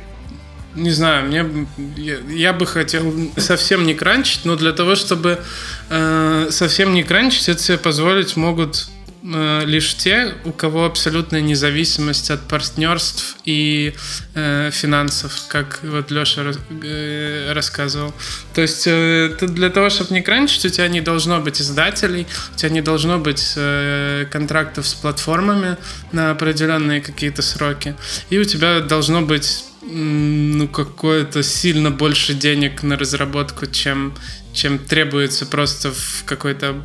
[0.77, 5.41] не знаю, мне я, я бы хотел совсем не кранчить, но для того, чтобы
[5.89, 8.89] э, совсем не кранчить, это себе позволить могут
[9.33, 13.95] Э, лишь те, у кого абсолютная независимость от партнерств и
[14.35, 18.15] э, финансов, как вот Леша рас, э, рассказывал.
[18.55, 22.57] То есть э, для того, чтобы не кранчить, у тебя не должно быть издателей, у
[22.57, 25.77] тебя не должно быть э, контрактов с платформами
[26.13, 27.97] на определенные какие-то сроки,
[28.31, 34.15] и у тебя должно быть ну, какое-то сильно больше денег на разработку, чем,
[34.53, 36.83] чем требуется просто в какой-то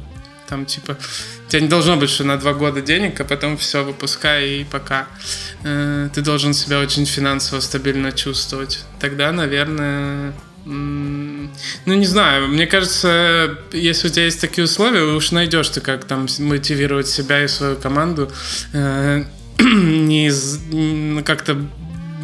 [0.52, 0.98] там, типа,
[1.48, 4.64] у тебя не должно быть, что на два года денег, а потом все, выпускай и
[4.66, 5.08] пока.
[5.64, 8.84] Э, ты должен себя очень финансово стабильно чувствовать.
[9.00, 10.34] Тогда, наверное,
[10.66, 11.50] ну,
[11.86, 16.28] не знаю, мне кажется, если у тебя есть такие условия, уж найдешь ты, как там
[16.40, 18.30] мотивировать себя и свою команду,
[18.74, 19.24] э,
[19.60, 21.56] не как-то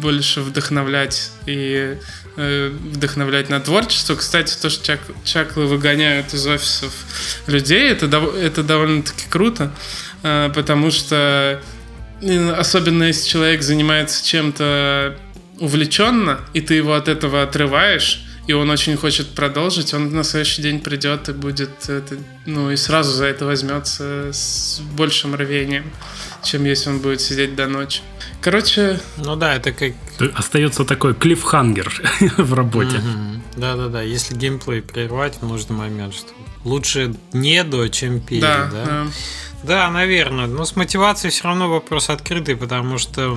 [0.02, 1.96] больше вдохновлять и
[2.38, 4.14] вдохновлять на творчество.
[4.14, 6.92] Кстати, то, что чак, чаклы выгоняют из офисов
[7.46, 9.72] людей, это, это довольно-таки круто,
[10.22, 11.60] э, потому что
[12.22, 15.18] э, особенно если человек занимается чем-то
[15.58, 20.62] увлеченно, и ты его от этого отрываешь, и он очень хочет продолжить, он на следующий
[20.62, 25.90] день придет и будет, это, ну, и сразу за это возьмется с большим рвением,
[26.44, 28.00] чем если он будет сидеть до ночи.
[28.40, 29.00] Короче...
[29.16, 29.92] Ну да, это как...
[30.34, 31.92] Остается такой клиффхангер
[32.38, 33.00] в работе.
[33.56, 36.28] Да-да-да, если геймплей прервать в нужный момент, что
[36.64, 38.70] лучше не до, чем перед, да?
[38.72, 39.06] Да, да.
[39.62, 40.46] да наверное.
[40.46, 43.36] Но с мотивацией все равно вопрос открытый, потому что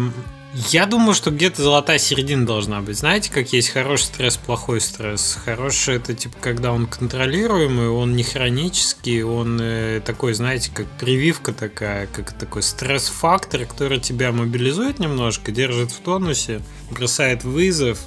[0.53, 2.97] я думаю, что где-то золотая середина должна быть.
[2.97, 5.37] Знаете, как есть хороший стресс, плохой стресс.
[5.45, 11.53] Хороший это типа, когда он контролируемый, он не хронический, он э, такой, знаете, как прививка
[11.53, 16.61] такая, как такой стресс-фактор, который тебя мобилизует немножко, держит в тонусе,
[16.91, 17.99] бросает вызов,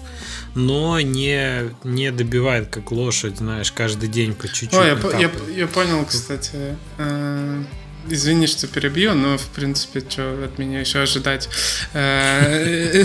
[0.54, 4.74] но не, не добивает, как лошадь, знаешь, каждый день по чуть-чуть.
[4.74, 6.76] Ой, я, я, я понял, кстати.
[6.98, 7.64] Э,
[8.10, 11.48] Извини, что перебью, но, в принципе, что от меня еще ожидать?
[11.94, 13.04] Э,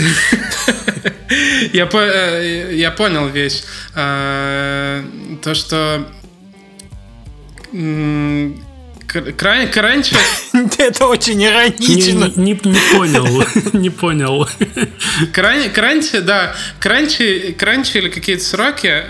[1.72, 3.62] я, э, я понял вещь.
[3.94, 5.02] Э,
[5.42, 6.06] то, что
[9.36, 10.14] Кран, кранчи...
[10.78, 12.32] Это очень иронично.
[12.36, 14.48] Не, не, не понял, не понял.
[15.32, 19.02] Кран, кранчи, да, кранчи, кранчи или какие-то сроки,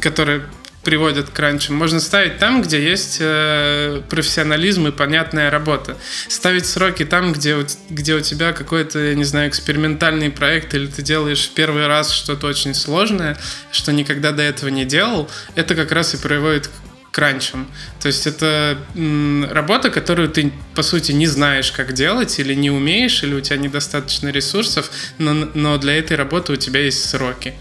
[0.00, 0.42] которые
[0.88, 5.98] приводят к кранчам, можно ставить там, где есть э, профессионализм и понятная работа.
[6.28, 7.58] Ставить сроки там, где,
[7.90, 12.46] где у тебя какой-то, я не знаю, экспериментальный проект, или ты делаешь первый раз что-то
[12.46, 13.36] очень сложное,
[13.70, 16.70] что никогда до этого не делал, это как раз и приводит к
[17.10, 17.70] кранчам.
[18.00, 22.70] То есть это м, работа, которую ты, по сути, не знаешь, как делать, или не
[22.70, 27.52] умеешь, или у тебя недостаточно ресурсов, но, но для этой работы у тебя есть сроки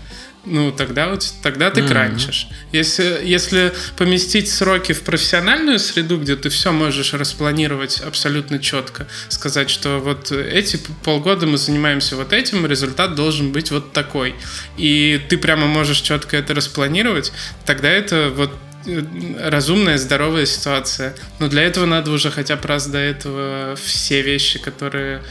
[0.50, 1.88] ну, тогда, вот, тогда ты mm-hmm.
[1.88, 2.48] кранчишь.
[2.72, 9.70] Если, если поместить сроки в профессиональную среду, где ты все можешь распланировать абсолютно четко, сказать,
[9.70, 14.36] что вот эти полгода мы занимаемся вот этим, результат должен быть вот такой.
[14.78, 17.32] И ты прямо можешь четко это распланировать,
[17.66, 18.52] тогда это вот
[18.86, 19.04] э,
[19.50, 21.14] разумная, здоровая ситуация.
[21.40, 25.22] Но для этого надо уже хотя бы раз до этого все вещи, которые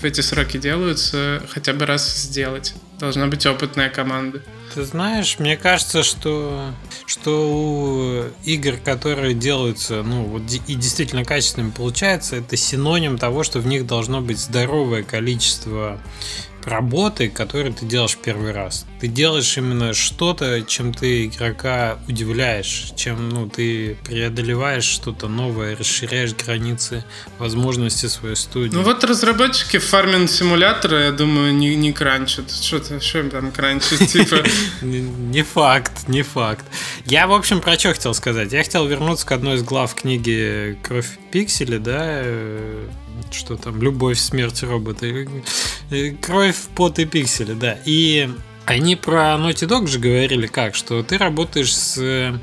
[0.00, 2.74] в эти сроки делаются, хотя бы раз сделать.
[2.98, 4.42] Должна быть опытная команда.
[4.74, 6.72] Ты знаешь, мне кажется, что,
[7.06, 13.58] что у игр, которые делаются, ну, вот и действительно качественными получается, это синоним того, что
[13.58, 16.00] в них должно быть здоровое количество
[16.64, 18.86] работы, которую ты делаешь первый раз.
[19.00, 26.34] Ты делаешь именно что-то, чем ты игрока удивляешь, чем ну, ты преодолеваешь что-то новое, расширяешь
[26.34, 27.04] границы
[27.38, 28.74] возможностей своей студии.
[28.74, 32.50] Ну вот разработчики фарминг симулятора, я думаю, не, не кранчат.
[32.50, 34.06] Что-то, что там кранчат?
[34.08, 34.44] Типа...
[34.82, 36.64] Не факт, не факт.
[37.04, 38.52] Я, в общем, про что хотел сказать.
[38.52, 42.88] Я хотел вернуться к одной из глав книги «Кровь пиксели», да, э,
[43.32, 45.06] что там, любовь, смерть робота,
[46.20, 47.78] кровь, пот и пиксели, да.
[47.84, 48.28] И
[48.66, 52.40] они про Naughty Dog же говорили как, что ты работаешь с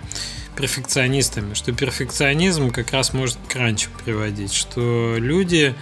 [0.55, 5.75] перфекционистами, что перфекционизм как раз может к кранчу приводить, что люди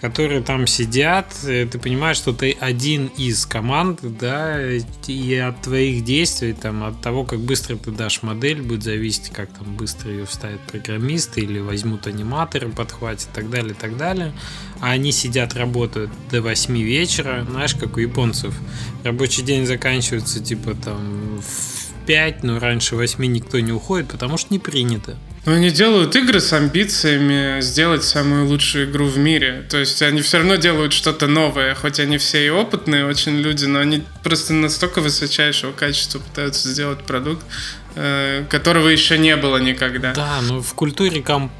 [0.00, 4.58] которые там сидят, э, ты понимаешь, что ты один из команд, да,
[5.06, 9.50] и от твоих действий, там, от того, как быстро ты дашь модель, будет зависеть, как
[9.50, 14.32] там быстро ее вставят программисты или возьмут аниматоры, подхватят и так далее, и так далее.
[14.80, 18.54] А они сидят, работают до 8 вечера, знаешь, как у японцев.
[19.04, 24.52] Рабочий день заканчивается, типа, там, в 5, но раньше 8 никто не уходит, потому что
[24.52, 25.18] не принято.
[25.46, 29.64] Но они делают игры с амбициями сделать самую лучшую игру в мире.
[29.70, 33.64] То есть они все равно делают что-то новое, хоть они все и опытные очень люди,
[33.64, 37.44] но они просто настолько высочайшего качества пытаются сделать продукт,
[37.94, 40.12] э, которого еще не было никогда.
[40.12, 41.50] Да, но в культуре комп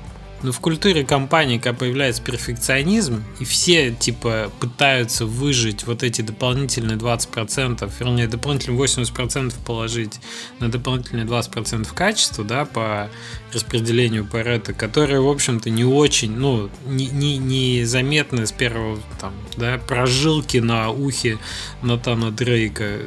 [0.43, 6.97] но в культуре компании, когда появляется перфекционизм, и все, типа, пытаются выжить вот эти дополнительные
[6.97, 10.19] 20%, вернее, дополнительные 80% положить
[10.59, 13.11] на дополнительные 20% качества, да, по
[13.53, 19.33] распределению Паретта, которые, в общем-то, не очень, ну, не, не, не заметны с первого, там,
[19.57, 21.39] да, прожилки на ухе
[21.83, 23.01] Натана Дрейка,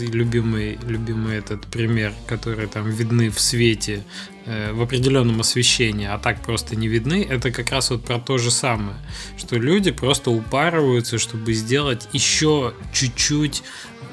[0.00, 4.04] любимый, любимый этот пример, который там видны в свете
[4.48, 8.38] Э, в определенном освещении, а так просто не видны, это как раз вот про то
[8.38, 8.96] же самое,
[9.36, 13.64] что люди просто упарываются, чтобы сделать еще чуть-чуть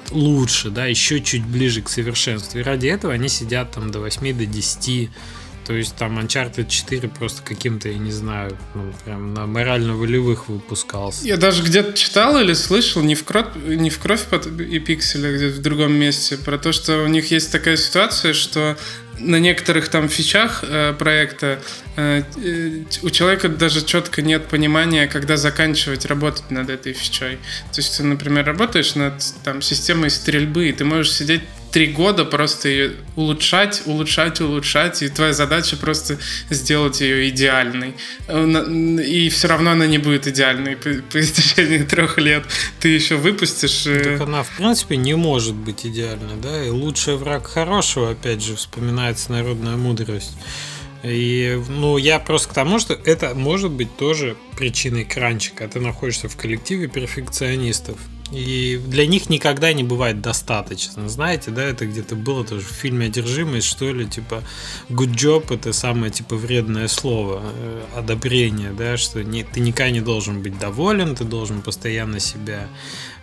[0.10, 2.58] лучше, да, еще чуть ближе к совершенству.
[2.58, 5.12] И ради этого они сидят там до 8, до 10,
[5.66, 11.26] то есть там Uncharted 4 просто каким-то, я не знаю, ну, прям на морально-волевых выпускался.
[11.26, 14.22] Я даже где-то читал или слышал, не в кровь, не в кровь
[14.60, 18.34] и пикселя, а где-то в другом месте, про то, что у них есть такая ситуация,
[18.34, 18.78] что
[19.20, 21.62] на некоторых там фичах э, проекта
[21.96, 22.24] э,
[23.02, 27.38] у человека даже четко нет понимания, когда заканчивать работать над этой фичой.
[27.72, 31.42] То есть ты, например, работаешь над там, системой стрельбы, и ты можешь сидеть
[31.74, 36.20] три года просто ее улучшать, улучшать, улучшать, и твоя задача просто
[36.52, 37.96] сделать ее идеальной.
[38.30, 42.46] И все равно она не будет идеальной по, по истечении трех лет.
[42.80, 43.88] Ты еще выпустишь...
[43.88, 46.64] Э, так она, в принципе, не может быть идеальной, да?
[46.64, 50.38] И лучший враг хорошего, опять же, вспоминается народная мудрость.
[51.02, 55.68] И, ну, я просто к тому, что это может быть тоже причиной кранчика.
[55.68, 57.98] Ты находишься в коллективе перфекционистов.
[58.32, 61.08] И для них никогда не бывает достаточно.
[61.08, 64.44] Знаете, да, это где-то было тоже в фильме «Одержимость», что ли, типа
[64.90, 70.02] good job– это самое, типа, вредное слово, э, одобрение, да, что не, ты никогда не
[70.02, 72.68] должен быть доволен, ты должен постоянно себя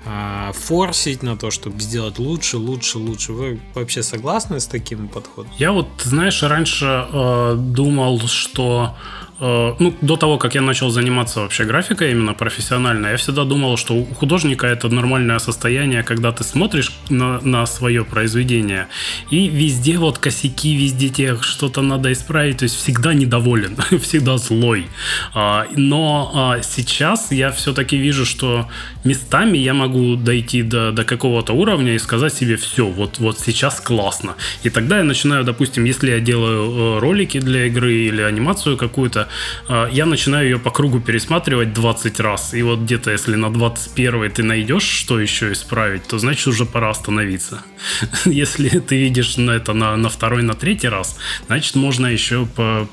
[0.07, 3.33] а, форсить на то, чтобы сделать лучше, лучше, лучше.
[3.33, 5.53] Вы вообще согласны с таким подходом?
[5.59, 8.97] Я вот, знаешь, раньше э, думал, что
[9.41, 13.95] ну, до того, как я начал заниматься вообще графикой именно профессионально, я всегда думал, что
[13.95, 18.87] у художника это нормальное состояние, когда ты смотришь на, на свое произведение,
[19.31, 24.87] и везде вот косяки, везде тебе что-то надо исправить, то есть всегда недоволен, всегда злой.
[25.35, 28.69] А, но а, сейчас я все-таки вижу, что
[29.05, 33.81] местами я могу дойти до, до какого-то уровня и сказать себе, все, вот, вот сейчас
[33.81, 34.35] классно.
[34.63, 39.29] И тогда я начинаю, допустим, если я делаю э, ролики для игры или анимацию какую-то,
[39.69, 42.55] я начинаю ее по кругу пересматривать 20 раз.
[42.55, 46.91] И вот где-то, если на 21 ты найдешь, что еще исправить, то значит уже пора
[46.91, 47.63] остановиться.
[48.25, 51.17] Если ты видишь на это на, на второй, на третий раз,
[51.47, 52.89] значит можно еще по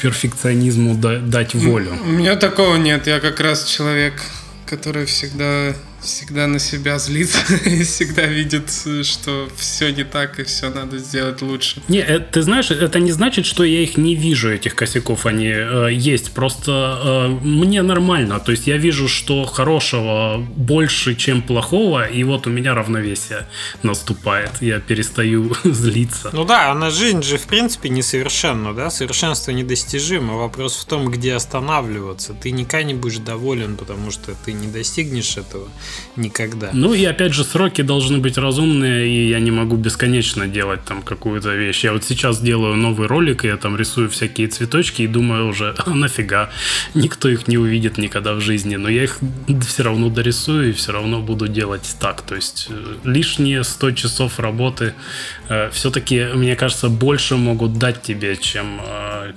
[0.00, 1.96] перфекционизму дать волю.
[2.04, 3.06] У меня такого нет.
[3.06, 4.14] Я как раз человек,
[4.66, 8.70] который всегда всегда на себя злится и всегда видит,
[9.02, 11.82] что все не так и все надо сделать лучше.
[11.88, 15.48] Не, это, ты знаешь, это не значит, что я их не вижу, этих косяков, они
[15.48, 16.32] э, есть.
[16.32, 18.38] Просто э, мне нормально.
[18.40, 23.46] То есть я вижу, что хорошего больше, чем плохого, и вот у меня равновесие
[23.82, 24.50] наступает.
[24.60, 26.30] Я перестаю злиться.
[26.32, 28.90] Ну да, она жизнь же в принципе несовершенна, да?
[28.90, 30.34] Совершенство недостижимо.
[30.34, 32.34] Вопрос в том, где останавливаться.
[32.34, 35.68] Ты никогда не будешь доволен, потому что ты не достигнешь этого
[36.16, 36.70] никогда.
[36.72, 41.02] Ну и опять же, сроки должны быть разумные, и я не могу бесконечно делать там
[41.02, 41.84] какую-то вещь.
[41.84, 45.74] Я вот сейчас делаю новый ролик, и я там рисую всякие цветочки и думаю уже,
[45.78, 46.50] а нафига,
[46.94, 49.18] никто их не увидит никогда в жизни, но я их
[49.66, 52.22] все равно дорисую и все равно буду делать так.
[52.22, 54.94] То есть э, лишние 100 часов работы
[55.48, 59.32] э, все-таки, мне кажется, больше могут дать тебе, чем э,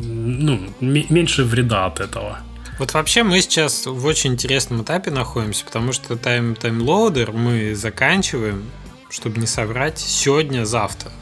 [0.00, 2.38] ну, меньше вреда от этого.
[2.78, 7.74] Вот вообще мы сейчас в очень интересном этапе находимся, потому что Time Time Loader мы
[7.74, 8.64] заканчиваем,
[9.10, 11.12] чтобы не соврать, сегодня-завтра.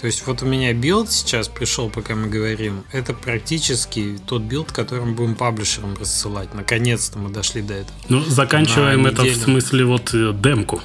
[0.00, 2.84] То есть вот у меня билд сейчас пришел, пока мы говорим.
[2.92, 6.52] Это практически тот билд, который мы будем паблишерам рассылать.
[6.52, 7.96] Наконец-то мы дошли до этого.
[8.08, 10.82] Ну, заканчиваем это в смысле вот э, демку.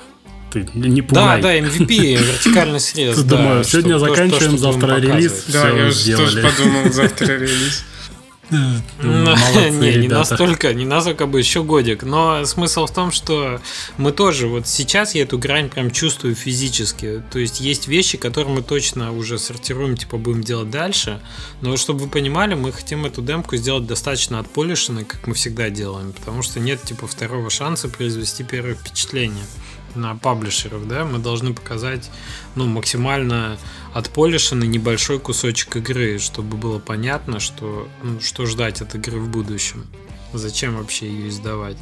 [0.51, 1.41] Ты не пугай.
[1.41, 3.21] Да, да, MVP, вертикальный срез.
[3.23, 5.45] Думаю, сегодня заканчиваем, завтра релиз.
[5.47, 7.83] Да, я уже тоже подумал, завтра релиз.
[9.01, 9.35] Ну,
[9.69, 12.03] не, не настолько, не настолько бы еще годик.
[12.03, 13.61] Но смысл в том, что
[13.97, 17.21] мы тоже, вот сейчас я эту грань прям чувствую физически.
[17.31, 21.21] То есть есть вещи, которые мы точно уже сортируем, типа будем делать дальше.
[21.61, 26.13] Но чтобы вы понимали, мы хотим эту демку сделать достаточно отполишенной, как мы всегда делаем.
[26.13, 29.45] Потому что нет типа второго шанса произвести первое впечатление
[29.95, 32.09] на паблишеров, да, мы должны показать
[32.55, 33.57] ну, максимально
[33.93, 39.85] отполишенный небольшой кусочек игры, чтобы было понятно, что, ну, что ждать от игры в будущем.
[40.31, 41.77] Зачем вообще ее издавать?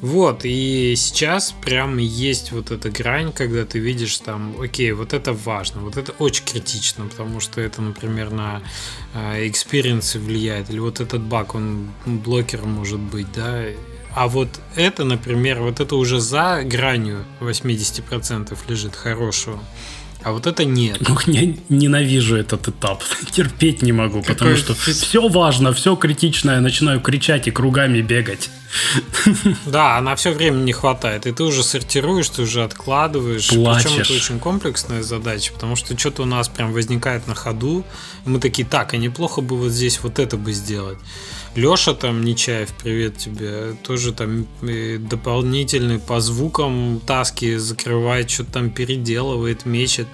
[0.00, 5.32] Вот, и сейчас прям есть вот эта грань, когда ты видишь там, окей, вот это
[5.32, 8.62] важно, вот это очень критично, потому что это, например, на
[9.14, 13.62] experience ы влияет, или вот этот баг, он блокером может быть, да,
[14.14, 19.58] а вот это, например, вот это уже за гранью 80% лежит хорошего.
[20.24, 21.02] А вот это нет.
[21.10, 23.02] Ох, я ненавижу этот этап.
[23.30, 26.60] Терпеть не могу, Какой потому что все важно, все критичное.
[26.60, 28.50] Начинаю кричать и кругами бегать.
[29.66, 31.26] Да, на все время не хватает.
[31.26, 33.48] И ты уже сортируешь, ты уже откладываешь.
[33.48, 33.84] Плачешь.
[33.84, 37.84] Причем это очень комплексная задача, потому что что-то у нас прям возникает на ходу.
[38.24, 40.98] И мы такие, так, а неплохо бы вот здесь вот это бы сделать.
[41.54, 44.46] Леша там, Нечаев, привет тебе, тоже там
[45.08, 50.06] дополнительный по звукам таски закрывает, что-то там переделывает, мечет.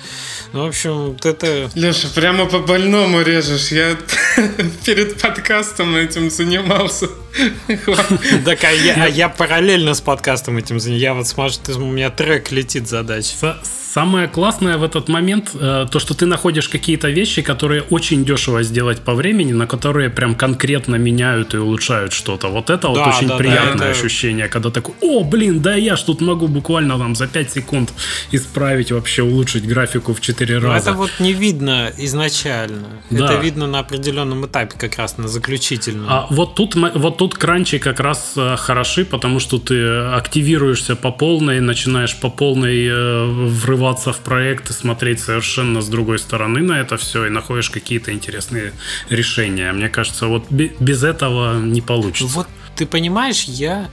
[0.53, 1.71] Ну, в общем, вот это...
[1.75, 3.73] Леша, прямо по больному режешь.
[3.73, 3.97] Я
[4.85, 7.09] перед подкастом этим занимался.
[8.45, 11.03] Так, а я, а я параллельно с подкастом этим занимаюсь.
[11.03, 13.57] Я вот смотрю, у меня трек летит задача.
[13.63, 18.63] Самое классное в этот момент, э, то, что ты находишь какие-то вещи, которые очень дешево
[18.63, 22.49] сделать по времени, на которые прям конкретно меняют и улучшают что-то.
[22.49, 25.97] Вот это да, вот очень да, приятное да, ощущение, когда такой, о, блин, да я
[25.97, 27.93] ж тут могу буквально там за 5 секунд
[28.31, 30.69] исправить, вообще улучшить графику в 4 раза.
[30.69, 32.89] Но это вот не видно изначально.
[33.11, 33.25] Да.
[33.25, 36.07] Это видно на определенном этапе, как раз на заключительном.
[36.09, 41.11] А вот тут, вот тут кранчи как раз э, хороши, потому что ты активируешься по
[41.11, 46.81] полной, начинаешь по полной э, врываться в проект и смотреть совершенно с другой стороны на
[46.81, 48.73] это все и находишь какие-то интересные
[49.11, 49.71] решения.
[49.73, 52.35] Мне кажется, вот без этого не получится.
[52.35, 53.91] Вот ты понимаешь, я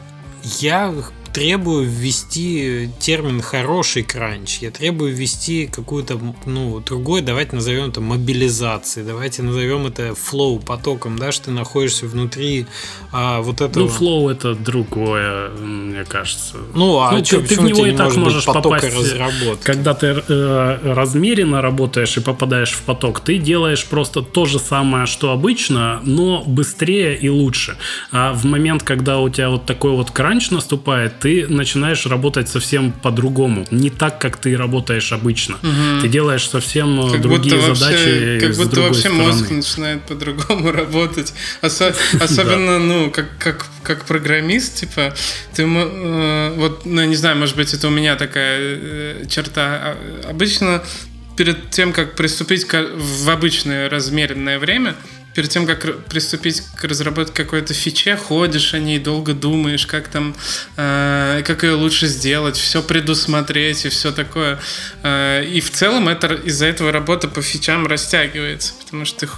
[0.61, 0.93] я
[1.37, 9.05] требую ввести термин хороший кранч, я требую ввести какую-то, ну, другой, давайте назовем это мобилизацией,
[9.05, 12.65] давайте назовем это flow потоком, да, что ты находишься внутри
[13.11, 13.83] а, вот этого.
[13.83, 16.55] Ну, flow это другое, мне кажется.
[16.73, 19.63] Ну, а ну, что, ты, ты в него и так можешь попасть, разработки?
[19.63, 25.05] когда ты э, размеренно работаешь и попадаешь в поток, ты делаешь просто то же самое,
[25.05, 27.77] что обычно, но быстрее и лучше.
[28.11, 32.91] А в момент, когда у тебя вот такой вот кранч наступает, ты начинаешь работать совсем
[32.91, 33.65] по-другому.
[33.71, 35.55] Не так, как ты работаешь обычно.
[35.55, 36.01] Угу.
[36.01, 37.93] Ты делаешь совсем э, как другие будто задачи.
[37.93, 39.23] Вообще, как будто вообще стороны.
[39.23, 41.33] мозг начинает по-другому работать.
[41.61, 45.13] Особенно, ну, как, как, как программист, типа,
[45.53, 49.63] ты э, вот, ну, не знаю, может быть, это у меня такая э, черта.
[49.63, 50.83] А, обычно
[51.37, 54.95] перед тем, как приступить в обычное размеренное время,
[55.37, 60.35] перед тем, как приступить к разработке какой-то фиче, ходишь о ней, долго думаешь, как там,
[60.77, 64.59] э, как ее лучше сделать, все предусмотреть и все такое.
[65.03, 69.31] Э, и в целом это из-за этого работа по фичам растягивается, потому что ты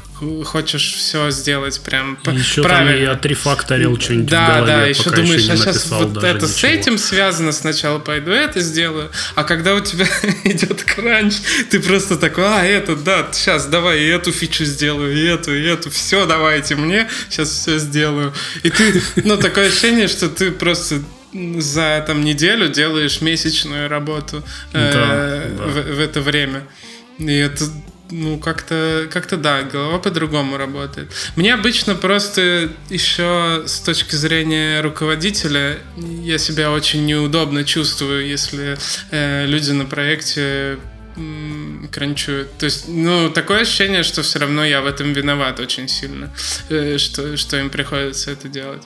[0.46, 2.94] хочешь все сделать прям еще правильно.
[2.94, 6.34] Там и отрефакторил что-нибудь да, в голове, Да, еще думаешь, еще а сейчас вот это
[6.36, 6.48] ничего.
[6.48, 10.06] с этим связано, сначала пойду это сделаю, а когда у тебя
[10.44, 11.36] идет кранч,
[11.70, 15.64] ты просто такой, а, это, да, сейчас давай и эту фичу сделаю, и эту, и
[15.64, 18.34] эту, все, давайте мне, сейчас все сделаю.
[18.64, 21.02] И ты, ну, такое ощущение, что ты просто
[21.34, 24.44] за там неделю делаешь месячную работу
[24.74, 25.72] э, да, да.
[25.72, 26.64] В, в это время.
[27.20, 27.66] И это
[28.12, 31.12] ну, как-то, как-то да, голова по-другому работает.
[31.36, 38.78] Мне обычно просто еще с точки зрения руководителя я себя очень неудобно чувствую, если
[39.12, 40.78] э, люди на проекте
[41.92, 42.58] кранчуют.
[42.58, 46.32] То есть, ну, такое ощущение, что все равно я в этом виноват очень сильно,
[46.70, 48.84] э, что, что им приходится это делать.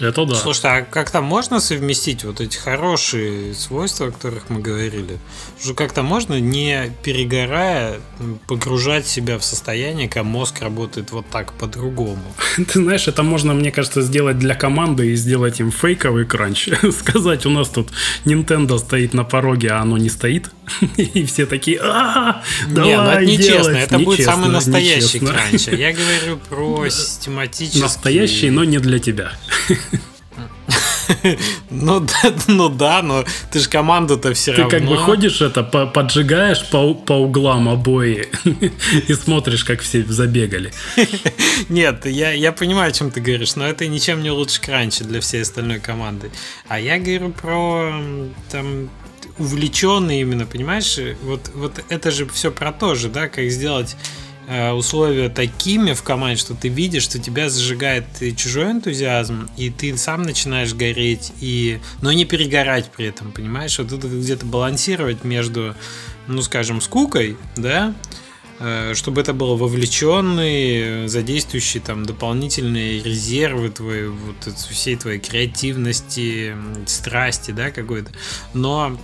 [0.00, 0.34] Это да.
[0.34, 5.18] Слушай, а как-то можно совместить вот эти хорошие свойства, о которых мы говорили?
[5.62, 8.00] Уже как-то можно, не перегорая,
[8.48, 12.22] погружать себя в состояние, когда мозг работает вот так по-другому?
[12.56, 16.68] Ты знаешь, это можно, мне кажется, сделать для команды и сделать им фейковый кранч.
[16.98, 17.88] Сказать, у нас тут
[18.24, 20.50] Nintendo стоит на пороге, а оно не стоит.
[20.96, 23.76] И все такие, а Не, ну это нечестно.
[23.76, 25.68] Это будет самый настоящий кранч.
[25.68, 27.80] Я говорю про систематический...
[27.80, 29.32] Настоящий, но не для тебя.
[31.70, 34.68] Ну да, ну да, но ты же команду-то все равно.
[34.68, 38.28] Ты как бы ходишь это, поджигаешь по, по углам обои
[39.08, 40.72] и смотришь, как все забегали.
[41.68, 45.20] Нет, я, я понимаю, о чем ты говоришь, но это ничем не лучше кранча для
[45.20, 46.30] всей остальной команды.
[46.68, 48.02] А я говорю про
[48.50, 48.90] там
[49.38, 50.98] увлеченный именно, понимаешь?
[51.22, 53.96] Вот, вот это же все про то же, да, как сделать
[54.50, 58.04] условия такими в команде, что ты видишь, что тебя зажигает
[58.36, 61.78] чужой энтузиазм, и ты сам начинаешь гореть, и...
[62.02, 63.78] но не перегорать при этом, понимаешь?
[63.78, 65.76] Вот тут где-то балансировать между,
[66.26, 67.94] ну, скажем, скукой, да,
[68.58, 77.52] э, чтобы это было вовлеченный, задействующий там дополнительные резервы твои, вот всей твоей креативности, страсти,
[77.52, 78.10] да, какой-то,
[78.52, 78.98] но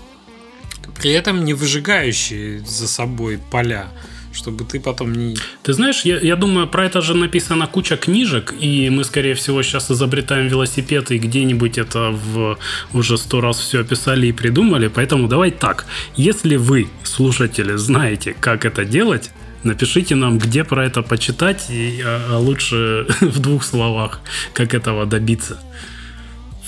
[1.00, 3.92] при этом не выжигающий за собой поля
[4.36, 5.36] чтобы ты потом не...
[5.62, 9.62] Ты знаешь, я, я думаю, про это же написана куча книжек, и мы, скорее всего,
[9.62, 12.58] сейчас изобретаем велосипед, и где-нибудь это в
[12.92, 15.86] уже сто раз все описали и придумали, поэтому давай так.
[16.16, 19.30] Если вы, слушатели, знаете, как это делать,
[19.62, 24.20] напишите нам, где про это почитать, и, а, а лучше в двух словах,
[24.52, 25.58] как этого добиться.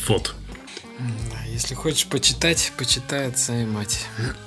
[0.09, 0.35] Вот.
[1.59, 4.07] Если хочешь почитать, почитай отца и мать.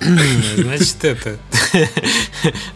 [0.56, 1.38] Значит, это...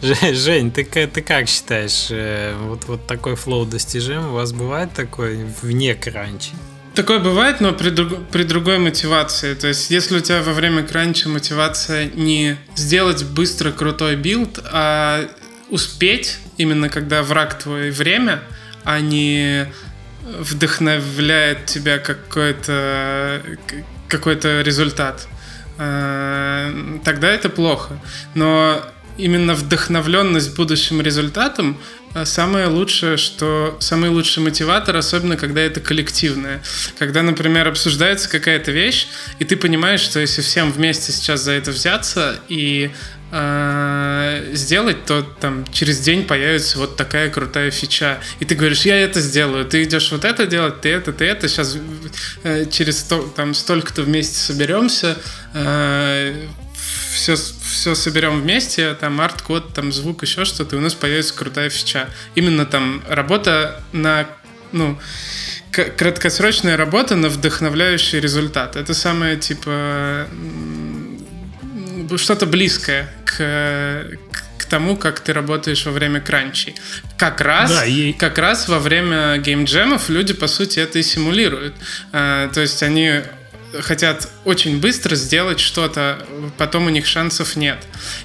[0.35, 4.27] Жень, ты, ты как считаешь, э, вот, вот такой flow достижим?
[4.27, 6.51] У вас бывает такой вне кранча?
[6.93, 9.55] Такое бывает, но при, друг, при другой мотивации.
[9.55, 15.27] То есть, если у тебя во время кранча мотивация не сделать быстро крутой билд, а
[15.71, 18.43] успеть, именно когда враг твое время,
[18.83, 19.65] а не
[20.21, 23.41] вдохновляет тебя какой-то
[24.07, 25.27] какой-то результат,
[25.77, 27.99] э, тогда это плохо.
[28.35, 28.81] Но
[29.17, 31.77] именно вдохновленность будущим результатом
[32.13, 36.61] э, самое лучшее, что самый лучший мотиватор, особенно когда это коллективное.
[36.99, 39.07] Когда, например, обсуждается какая-то вещь,
[39.39, 42.91] и ты понимаешь, что если всем вместе сейчас за это взяться и
[43.31, 48.19] э, сделать, то там через день появится вот такая крутая фича.
[48.39, 49.65] И ты говоришь, я это сделаю.
[49.65, 51.47] Ты идешь вот это делать, ты это, ты это.
[51.47, 51.77] Сейчас
[52.43, 53.03] э, через
[53.35, 55.17] там столько-то вместе соберемся.
[55.53, 56.47] Э,
[57.13, 61.69] все, все соберем вместе, там арт-код, там звук, еще что-то, и у нас появится крутая
[61.69, 62.09] фича.
[62.35, 64.27] Именно там работа на,
[64.71, 64.97] ну,
[65.71, 68.75] краткосрочная работа на вдохновляющий результат.
[68.75, 70.27] Это самое, типа,
[72.15, 74.05] что-то близкое к,
[74.57, 76.75] к тому, как ты работаешь во время кранчей.
[77.17, 78.13] Как раз, да, и...
[78.13, 81.75] как раз во время геймджемов люди, по сути, это и симулируют.
[82.11, 83.21] А, то есть они
[83.81, 86.25] хотят очень быстро сделать что-то,
[86.57, 87.77] потом у них шансов нет.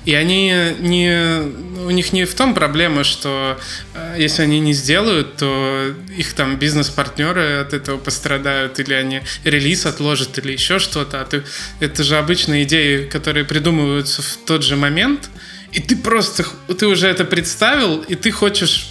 [0.05, 1.43] И они не,
[1.87, 3.59] у них не в том проблема, что
[3.95, 9.87] э, если они не сделают, то их там бизнес-партнеры от этого пострадают, или они релиз
[9.87, 11.21] отложат, или еще что-то.
[11.21, 11.45] А ты,
[11.81, 15.31] это же обычные идеи, которые придумываются в тот же момент,
[15.73, 16.45] и ты просто,
[16.79, 18.89] ты уже это представил, и ты хочешь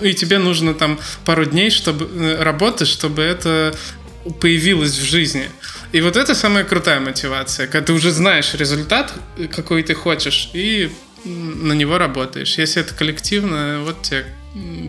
[0.00, 3.74] и тебе нужно там пару дней чтобы э, работать, чтобы это
[4.40, 5.48] появилось в жизни.
[5.92, 9.12] И вот это самая крутая мотивация, когда ты уже знаешь результат,
[9.54, 10.90] какой ты хочешь, и
[11.24, 12.58] на него работаешь.
[12.58, 14.26] Если это коллективно, вот тебе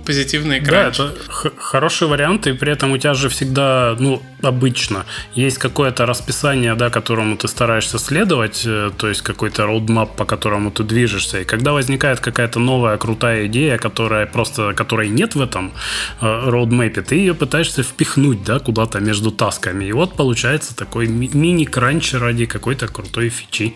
[0.06, 0.94] позитивный экран.
[0.98, 1.16] Да, это
[1.58, 5.06] хороший вариант, и при этом у тебя же всегда, ну, обычно
[5.36, 10.72] есть какое-то расписание, да, которому ты стараешься следовать, э, то есть какой-то роудмап, по которому
[10.72, 11.42] ты движешься.
[11.42, 15.74] И когда возникает какая-то новая крутая идея, которая просто, которой нет в этом
[16.22, 19.86] э, роудмэпе, ты ее пытаешься впихнуть, да, куда-то между тасками.
[19.86, 23.76] И вот получается такой мини-кранч ради какой-то крутой фичи.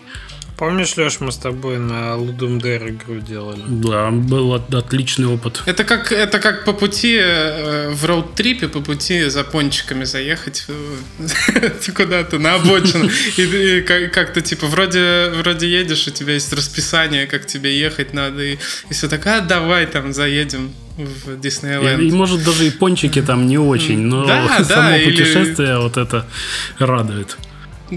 [0.56, 3.62] Помнишь, Леш, мы с тобой на Ludum Dare игру делали?
[3.66, 5.62] Да, был отличный опыт.
[5.66, 10.66] Это как, это как по пути э, в роуд-трипе, по пути за пончиками заехать
[11.96, 13.08] куда-то на обочину.
[13.36, 18.42] И, как-то типа вроде, вроде едешь, у тебя есть расписание, как тебе ехать надо.
[18.42, 18.58] И,
[18.90, 22.00] и все так, а давай там заедем в Диснейленд.
[22.00, 25.82] И, и может даже и пончики там не очень, но да, само да, путешествие или...
[25.82, 26.26] вот это
[26.78, 27.36] радует.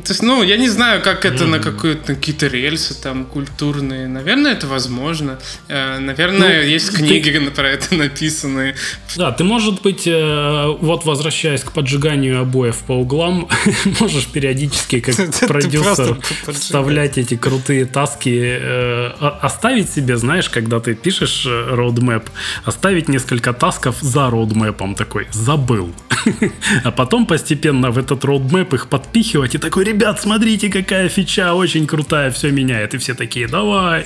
[0.03, 1.47] То есть, ну, я не знаю, как это mm.
[1.47, 4.07] на какие-то какие-то рельсы там культурные.
[4.07, 5.39] Наверное, это возможно.
[5.69, 7.51] Э, наверное, ну, есть книги ты...
[7.51, 8.75] про это написанные.
[9.15, 13.47] Да, ты, может быть, э, вот возвращаясь к поджиганию обоев по углам,
[13.99, 15.15] можешь периодически, как
[15.47, 16.17] продюсер,
[16.47, 19.07] вставлять эти крутые таски, э,
[19.41, 22.27] оставить себе, знаешь, когда ты пишешь roadmap,
[22.65, 25.93] оставить несколько тасков за roadmap такой, забыл.
[26.83, 31.87] а потом постепенно в этот роудмэп их подпихивать и такой, ребят, смотрите, какая фича, очень
[31.87, 32.93] крутая, все меняет.
[32.93, 34.05] И все такие, давай.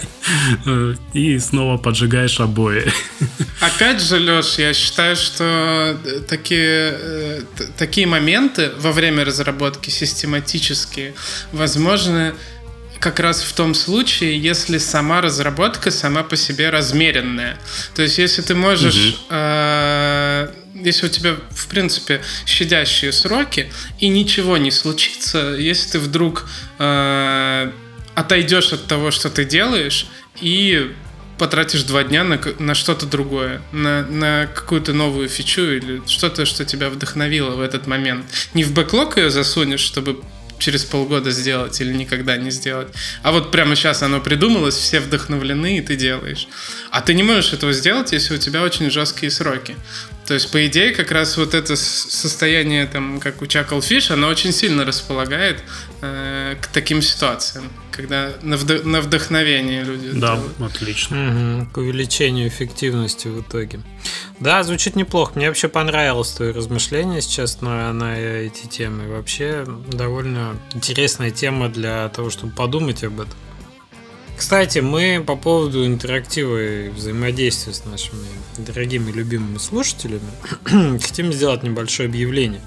[1.13, 2.86] И снова поджигаешь обои.
[3.61, 7.41] Опять же, Леш, я считаю, что такие, э,
[7.77, 11.13] такие моменты во время разработки систематические
[11.51, 12.34] возможны
[12.99, 17.57] как раз в том случае, если сама разработка сама по себе размеренная.
[17.95, 19.25] То есть, если ты можешь, угу.
[19.30, 20.49] э,
[20.84, 27.71] если у тебя, в принципе, щадящие сроки, и ничего не случится, если ты вдруг э,
[28.15, 30.07] отойдешь от того, что ты делаешь,
[30.41, 30.91] и
[31.38, 36.65] потратишь два дня на, на что-то другое, на, на какую-то новую фичу или что-то, что
[36.65, 38.25] тебя вдохновило в этот момент.
[38.53, 40.21] Не в бэклог ее засунешь, чтобы
[40.59, 42.89] через полгода сделать или никогда не сделать.
[43.23, 46.47] А вот прямо сейчас оно придумалось, все вдохновлены, и ты делаешь.
[46.91, 49.75] А ты не можешь этого сделать, если у тебя очень жесткие сроки.
[50.30, 54.51] То есть, по идее, как раз вот это состояние, там, как у Chucklefish, оно очень
[54.51, 55.63] сильно располагает
[56.03, 60.61] э, к таким ситуациям, когда на, вд- на вдохновение люди Да, делают.
[60.75, 61.61] отлично.
[61.63, 63.80] Угу, к увеличению эффективности в итоге.
[64.39, 65.32] Да, звучит неплохо.
[65.34, 69.07] Мне вообще понравилось твое размышление сейчас на, на эти темы.
[69.09, 73.34] Вообще довольно интересная тема для того, чтобы подумать об этом.
[74.39, 78.25] Кстати, мы по поводу интерактива и взаимодействия с нашими
[78.57, 80.31] дорогими любимыми слушателями
[81.01, 82.61] хотим сделать небольшое объявление,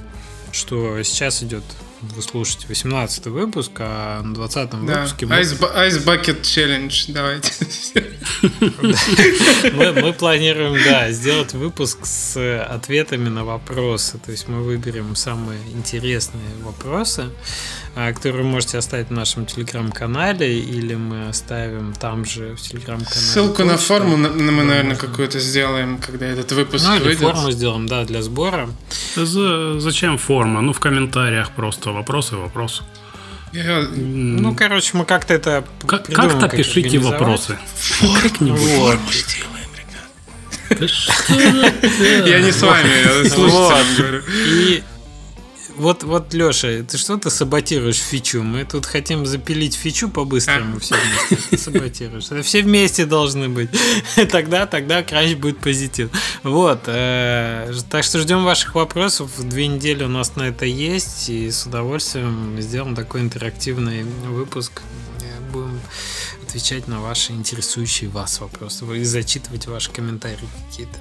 [0.53, 1.65] что сейчас идет
[2.03, 4.77] вы слушаете 18 выпуск, а на 20 да.
[4.77, 5.27] выпуске...
[5.27, 5.37] Мы...
[5.37, 7.53] Ice, Ice Bucket Challenge, давайте.
[9.73, 14.19] мы, мы планируем, да, сделать выпуск с ответами на вопросы.
[14.19, 17.31] То есть мы выберем самые интересные вопросы,
[17.95, 23.21] а, которые вы можете оставить в нашем телеграм-канале, или мы оставим там же в телеграм-канале.
[23.21, 27.21] Ссылку на форму мы, наверное, какую-то сделаем, когда этот выпуск ну, выйдет.
[27.21, 28.71] форму сделаем, да, для сбора.
[29.15, 30.63] Зачем форма?
[30.63, 32.83] Ну, в комментариях просто вопросы, вопросы.
[33.53, 37.59] Я, ну, короче, мы как-то это как, Как-то как пишите вопросы.
[38.23, 38.59] Как-нибудь.
[38.59, 38.99] Вот.
[42.25, 44.23] Я не с вами, я слушателям говорю.
[44.47, 44.83] И
[45.77, 48.43] вот, вот, Леша, ты что-то саботируешь фичу?
[48.43, 50.81] Мы тут хотим запилить фичу по-быстрому а?
[50.81, 51.49] все вместе.
[51.51, 52.45] Ты саботируешь.
[52.45, 53.71] Все вместе должны быть.
[54.31, 56.11] Тогда, тогда кранч будет позитив.
[56.43, 56.83] Вот.
[56.87, 59.31] Э, так что ждем ваших вопросов.
[59.39, 61.29] Две недели у нас на это есть.
[61.29, 64.83] И с удовольствием сделаем такой интерактивный выпуск.
[65.53, 65.81] Будем
[66.43, 70.99] отвечать на ваши интересующие вас вопросы и зачитывать ваши комментарии какие-то.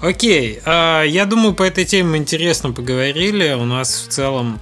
[0.00, 3.52] Окей, э, я думаю, по этой теме мы интересно поговорили.
[3.52, 4.58] У нас в целом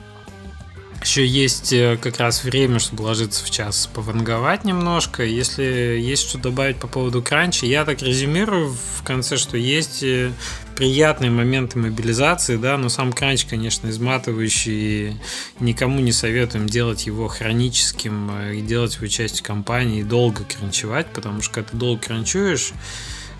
[1.00, 5.24] еще есть э, как раз время, чтобы ложиться в час, пованговать немножко.
[5.24, 5.62] Если
[6.00, 10.32] есть что добавить по поводу кранча, я так резюмирую в конце, что есть э,
[10.76, 15.16] приятные моменты мобилизации, да, но сам кранч, конечно, изматывающий, и
[15.60, 21.42] никому не советуем делать его хроническим э, и делать его частью компании, долго кранчевать, потому
[21.42, 22.72] что когда ты долго кранчуешь,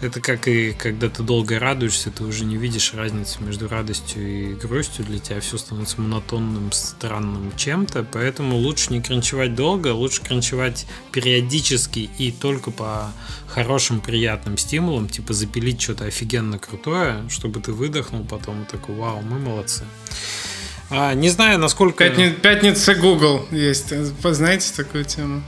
[0.00, 4.54] это как и когда ты долго радуешься, ты уже не видишь разницы между радостью и
[4.54, 5.04] грустью.
[5.04, 8.06] Для тебя все становится монотонным, странным чем-то.
[8.12, 13.12] Поэтому лучше не кранчевать долго, лучше кранчевать периодически и только по
[13.48, 15.08] хорошим, приятным стимулам.
[15.08, 19.84] Типа запилить что-то офигенно крутое, чтобы ты выдохнул потом и такой, вау, мы молодцы.
[20.90, 22.04] А, не знаю, насколько...
[22.04, 22.30] Пятни...
[22.30, 23.92] Пятница Google есть.
[24.22, 25.42] Знаете такую тему?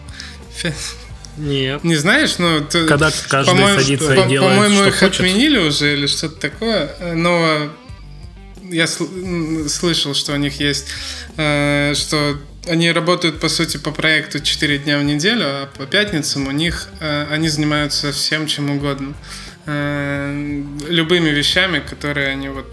[1.41, 1.83] Нет.
[1.85, 2.61] Не знаешь, ну...
[2.61, 5.21] Ты, Когда каждый садится по, и делает, По-моему, что их хочет.
[5.21, 7.71] отменили уже или что-то такое, но
[8.71, 10.87] я сл- слышал, что у них есть,
[11.37, 12.37] э, что
[12.69, 16.89] они работают, по сути, по проекту 4 дня в неделю, а по пятницам у них
[17.01, 19.15] э, они занимаются всем чем угодно.
[19.67, 22.67] Э, любыми вещами, которые они вот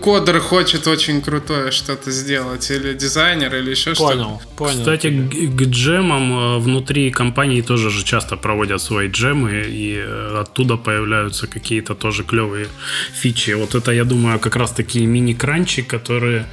[0.00, 4.12] кодер хочет очень крутое что-то сделать, или дизайнер, или еще что-то.
[4.12, 4.78] Понял, понял.
[4.78, 10.38] Кстати, к, к джемам э, внутри компании тоже же часто проводят свои джемы, и э,
[10.40, 12.68] оттуда появляются какие-то тоже клевые
[13.12, 13.52] фичи.
[13.52, 16.46] Вот это, я думаю, как раз такие мини-кранчи, которые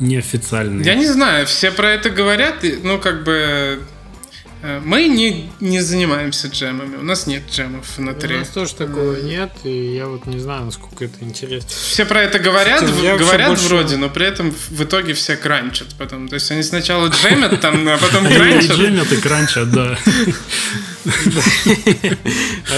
[0.00, 0.84] неофициальные.
[0.84, 3.80] Я не знаю, все про это говорят, ну, как бы
[4.84, 8.36] мы не, не занимаемся джемами, у нас нет джемов внутри.
[8.36, 11.68] У нас тоже такого нет, и я вот не знаю, насколько это интересно.
[11.70, 13.64] Все про это говорят, Хотя, говорят больше...
[13.68, 16.28] вроде, но при этом в итоге все кранчат потом.
[16.28, 18.76] То есть они сначала джемят там, а потом кранчат.
[18.76, 19.98] Джемят и кранчат, да.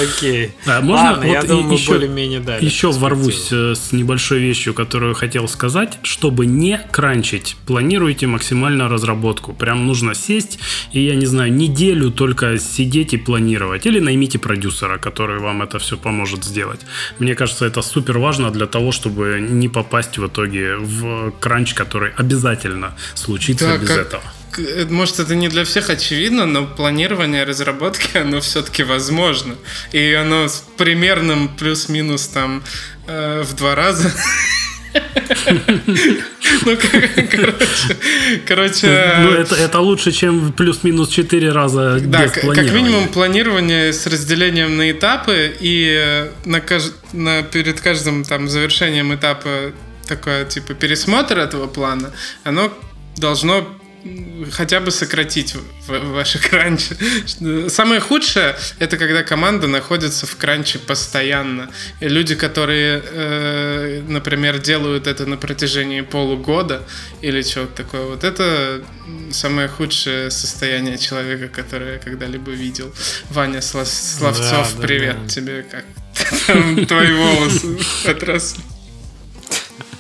[0.02, 0.52] Окей.
[0.82, 2.64] Можно я думаю, более-менее дали.
[2.64, 5.98] Еще ворвусь э, с небольшой вещью, которую хотел сказать.
[6.02, 9.52] Чтобы не кранчить, планируйте максимально разработку.
[9.52, 10.58] Прям нужно сесть
[10.92, 13.86] и, я не знаю, неделю только сидеть и планировать.
[13.86, 16.80] Или наймите продюсера, который вам это все поможет сделать.
[17.18, 22.12] Мне кажется, это супер важно для того, чтобы не попасть в итоге в кранч, который
[22.16, 24.22] обязательно случится без как, этого.
[24.58, 29.54] Э, может, это не для всех очевидно, но планирование разработки, оно все-таки возможно.
[29.92, 32.62] И оно с примерным плюс-минус там
[33.06, 34.12] э, в два раза
[36.66, 36.76] ну,
[37.30, 37.98] короче,
[38.46, 39.14] короче...
[39.20, 45.54] Ну, это, лучше, чем плюс-минус 4 раза Да, как минимум планирование с разделением на этапы
[45.60, 49.72] и э, перед каждым там завершением этапа
[50.08, 52.10] такое, типа, пересмотр этого плана,
[52.42, 52.72] оно
[53.16, 53.79] должно
[54.50, 55.54] хотя бы сократить
[55.86, 56.96] ваши кранчи.
[57.68, 61.70] Самое худшее это когда команда находится в кранче постоянно.
[62.00, 66.82] И люди, которые, э, например, делают это на протяжении полугода
[67.20, 68.82] или чего-то такое, вот это
[69.30, 72.92] самое худшее состояние человека, которое я когда-либо видел.
[73.30, 75.28] Ваня Славцов, да, привет да.
[75.28, 75.84] тебе, как
[76.88, 78.62] твои волосы отросли.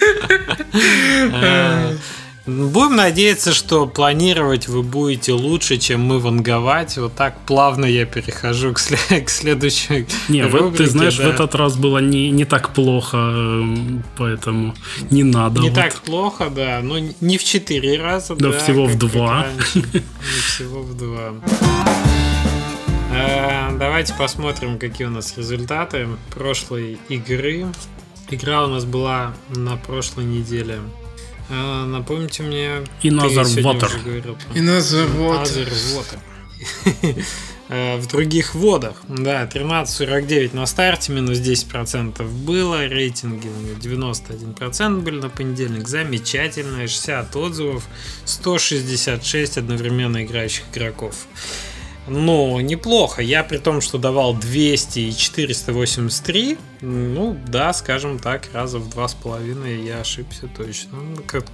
[2.50, 6.96] А, Будем надеяться, что планировать вы будете лучше, чем мы ванговать.
[6.98, 10.06] Вот так плавно я перехожу к, след- к следующей.
[10.28, 11.24] Не, рубрике, ты знаешь, да.
[11.24, 14.74] в этот раз было не, не так плохо, эм, поэтому
[15.10, 15.60] не надо.
[15.60, 15.76] Не вот.
[15.76, 16.80] так плохо, да.
[16.82, 18.34] Но не в четыре раза.
[18.34, 19.46] Да, да всего в два.
[20.46, 21.34] Всего в два.
[23.12, 27.66] Э, давайте посмотрим, какие у нас результаты прошлой игры.
[28.30, 30.78] Игра у нас была на прошлой неделе
[31.50, 32.82] а, напомните мне...
[33.02, 33.90] Another Water.
[34.54, 35.68] Another Water.
[35.96, 36.18] Water.
[37.68, 43.48] В других водах, да, 13.49 на старте, минус 10% было, рейтинги
[43.80, 47.86] 91% были на понедельник, замечательно, 60 отзывов,
[48.24, 51.28] 166 одновременно играющих игроков.
[52.12, 53.22] Ну, неплохо.
[53.22, 59.06] Я при том, что давал 200 и 483, ну, да, скажем так, раза в два
[59.06, 60.98] с половиной я ошибся точно.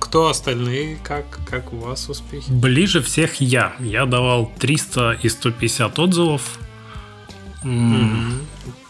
[0.00, 2.50] Кто остальные, как, как у вас успехи?
[2.50, 3.76] Ближе всех я.
[3.80, 6.58] Я давал 300 и 150 отзывов.
[7.62, 8.40] Mm-hmm.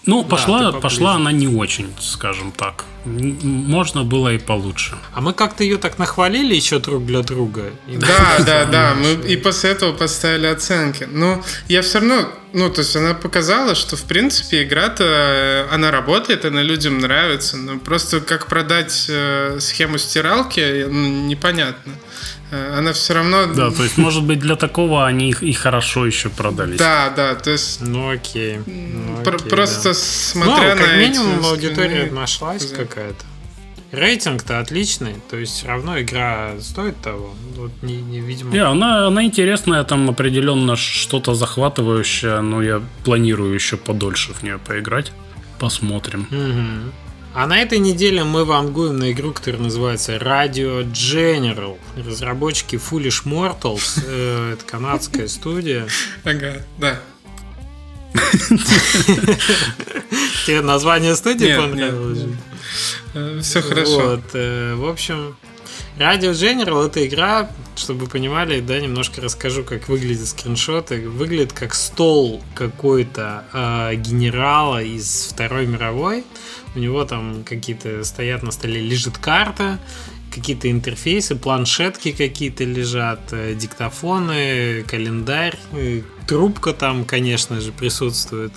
[0.07, 2.85] Ну, пошла, да, пошла она не очень, скажем так.
[3.05, 4.97] Можно было и получше.
[5.13, 7.71] А мы как-то ее так нахвалили еще друг для друга.
[7.89, 8.95] Да, да, да.
[8.95, 11.09] Мы и после этого поставили оценки.
[11.11, 15.91] Но я все равно, ну, то есть она показала, что в принципе игра-то, э, она
[15.91, 17.59] работает, она людям нравится.
[17.59, 21.93] Но просто как продать э, схему стиралки, ну, непонятно.
[22.51, 23.45] Э, она все равно...
[23.45, 26.79] Да, то есть, может быть, для такого они их и хорошо еще продались.
[26.79, 27.83] Да, да, то есть...
[27.83, 28.61] Ну окей.
[28.65, 29.95] Ну, окей просто да.
[29.95, 33.25] смотря ну, как на минимум эти аудитория нашлась какая-то.
[33.93, 37.35] Рейтинг-то отличный, то есть все равно игра стоит того.
[37.57, 38.53] Вот не, не видимо.
[38.53, 44.59] Не, она, она интересная, там определенно что-то захватывающее, но я планирую еще подольше в нее
[44.59, 45.13] поиграть.
[45.59, 46.27] Посмотрим.
[46.31, 46.93] Угу.
[47.35, 51.77] А на этой неделе мы вангуем на игру, которая называется Radio General.
[51.97, 54.03] Разработчики Foolish Mortals.
[54.07, 55.87] Э, это канадская студия.
[56.25, 56.99] Ага, да.
[60.47, 62.25] Тебе название студии понравилось?
[63.15, 64.11] Э, Все хорошо.
[64.11, 65.37] Вот, э, в общем,
[65.99, 71.09] Radio General это игра, чтобы вы понимали, да, немножко расскажу, как выглядят скриншоты.
[71.09, 76.25] Выглядит как стол какой-то э, генерала из Второй мировой.
[76.75, 79.79] У него там какие-то стоят на столе, лежит карта,
[80.35, 85.59] какие-то интерфейсы, планшетки какие-то лежат, э, диктофоны, календарь,
[86.27, 88.53] трубка там, конечно же, присутствует,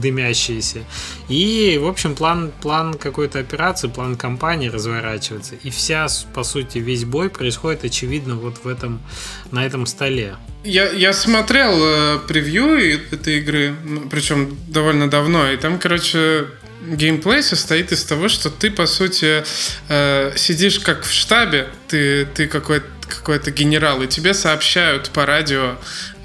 [0.00, 0.84] дымящиеся.
[1.28, 5.54] И, в общем, план, план какой-то операции, план кампании разворачивается.
[5.62, 9.00] И вся, по сути, весь бой происходит, очевидно, вот в этом,
[9.50, 10.36] на этом столе.
[10.64, 12.78] Я, я смотрел э, превью
[13.12, 13.74] этой игры,
[14.10, 16.46] причем довольно давно, и там, короче,
[16.86, 19.44] геймплей состоит из того, что ты, по сути,
[19.88, 25.76] э, сидишь как в штабе, ты, ты какой-то какой-то генерал, и тебе сообщают по радио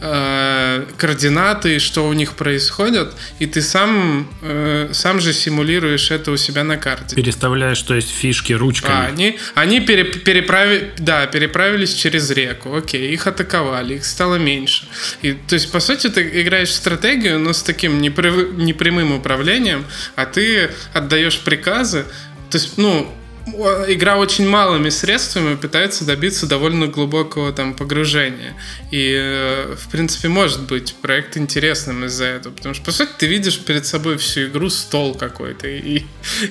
[0.01, 6.37] э, координаты, что у них происходит, и ты сам, э, сам же симулируешь это у
[6.37, 7.15] себя на карте.
[7.15, 8.93] Переставляешь, то есть фишки ручками.
[8.93, 14.85] А, они они пере, переправи, да, переправились через реку, окей, их атаковали, их стало меньше.
[15.21, 20.25] И, то есть, по сути, ты играешь в стратегию, но с таким непрямым управлением, а
[20.25, 22.05] ты отдаешь приказы,
[22.49, 23.11] то есть, ну,
[23.45, 28.55] игра очень малыми средствами пытается добиться довольно глубокого там погружения.
[28.91, 32.53] И, э, в принципе, может быть проект интересным из-за этого.
[32.53, 36.03] Потому что, по сути, ты видишь перед собой всю игру стол какой-то, и,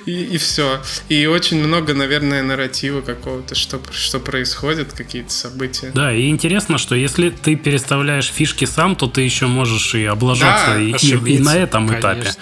[0.06, 0.82] и, и все.
[1.08, 5.90] И очень много, наверное, нарратива какого-то, что, что происходит, какие-то события.
[5.94, 10.74] Да, и интересно, что если ты переставляешь фишки сам, то ты еще можешь и облажаться,
[10.74, 12.08] да, и, и, и на этом конечно.
[12.08, 12.32] этапе.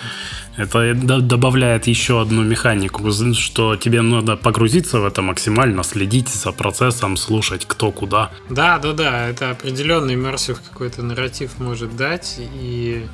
[0.61, 7.17] Это добавляет еще одну механику, что тебе надо погрузиться в это максимально, следить за процессом,
[7.17, 8.31] слушать кто куда.
[8.51, 12.37] Да, да, да, это определенный иммерсив какой-то нарратив может дать.
[12.39, 13.07] И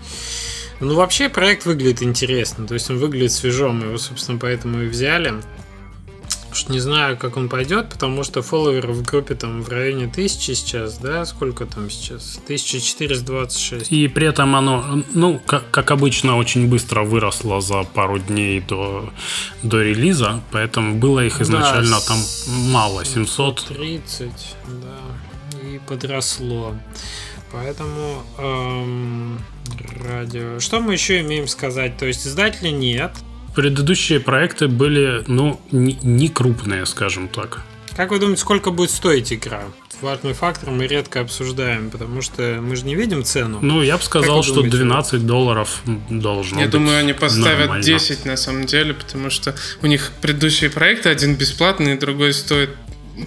[0.81, 2.67] ну, вообще проект выглядит интересно.
[2.67, 3.81] То есть он выглядит свежом.
[3.81, 5.35] Его, собственно, поэтому и взяли.
[6.57, 10.53] Уж не знаю, как он пойдет, потому что фолловеров в группе там в районе тысячи
[10.53, 11.27] сейчас, да?
[11.27, 12.41] Сколько там сейчас?
[12.45, 13.93] 1426.
[13.93, 19.13] И при этом оно, ну, как, как обычно, очень быстро выросло за пару дней до,
[19.63, 22.19] до релиза, поэтому было их изначально да, там
[22.73, 23.67] мало, 700.
[23.77, 24.31] 30,
[24.81, 26.75] да, и подросло.
[27.53, 29.39] Поэтому эм,
[30.09, 30.59] радио.
[30.59, 31.99] Что мы еще имеем сказать?
[31.99, 33.13] То есть издателя нет,
[33.57, 37.63] предыдущие проекты были, ну, не, не крупные, скажем так.
[37.97, 39.63] Как вы думаете, сколько будет стоить игра?
[40.03, 43.61] Важный фактор мы редко обсуждаем, потому что мы же не видим цену.
[43.63, 44.77] Ну, я бы сказал, что думаете?
[44.77, 45.81] 12 долларов
[46.11, 46.75] должно я быть.
[46.75, 47.83] Я думаю, они поставят нормально.
[47.83, 52.71] 10 на самом деле, потому что у них предыдущие проекты, один бесплатный, другой стоит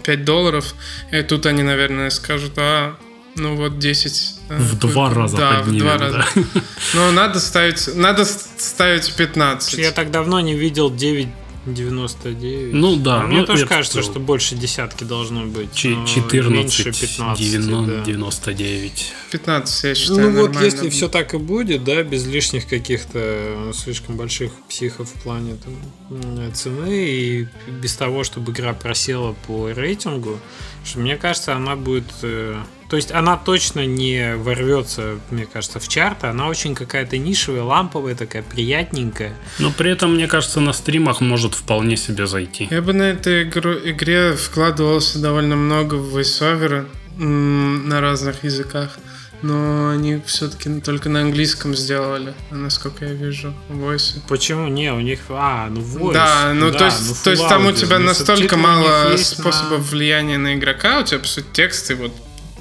[0.04, 0.76] 5 долларов.
[1.12, 2.96] И тут они, наверное, скажут, а,
[3.36, 6.26] ну вот 10 в два раза да, поднимем, в два раза.
[6.36, 6.62] Да.
[6.94, 9.80] Но надо ставить, надо ставить 15.
[9.80, 11.28] Я так давно не видел 9
[11.66, 12.74] 99.
[12.74, 13.24] Ну да.
[13.24, 15.74] Мне ну, тоже кажется, что больше десятки должно быть.
[15.74, 17.38] 14, меньше 15.
[17.38, 19.14] 90, 99.
[19.32, 24.16] 15, я считаю, Ну вот, если все так и будет, да, без лишних каких-то слишком
[24.16, 27.48] больших психов в плане там, цены и
[27.82, 30.40] без того, чтобы игра просела по рейтингу,
[30.86, 32.58] что мне кажется, она будет э,
[32.90, 36.26] то есть она точно не ворвется, мне кажется, в чарты.
[36.28, 39.36] Она очень какая-то нишевая, ламповая, такая приятненькая.
[39.60, 42.68] Но при этом, мне кажется, на стримах может вполне себе зайти.
[42.72, 46.88] Я бы на этой игру, игре вкладывался довольно много в voiceover
[47.18, 48.98] на разных языках.
[49.42, 54.22] Но они все-таки только на английском сделали, насколько я вижу, войсы.
[54.28, 54.68] Почему?
[54.68, 55.20] Не, у них...
[55.30, 56.14] А, ну voice.
[56.14, 59.86] Да, ну да, то есть, ну, то есть там у тебя настолько мало способов на...
[59.92, 62.12] влияния на игрока, у тебя, по сути, тексты вот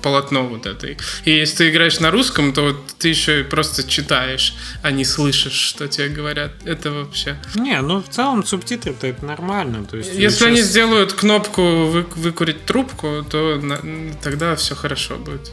[0.02, 0.96] полотно вот этой.
[1.24, 5.04] И если ты играешь на русском, то вот ты еще и просто читаешь, а не
[5.04, 6.52] слышишь, что тебе говорят.
[6.64, 7.36] Это вообще...
[7.54, 9.84] Не, ну в целом субтитры-то это нормально.
[9.84, 10.48] То есть если сейчас...
[10.48, 13.78] они сделают кнопку вы, выкурить трубку, то на,
[14.22, 15.50] тогда все хорошо будет.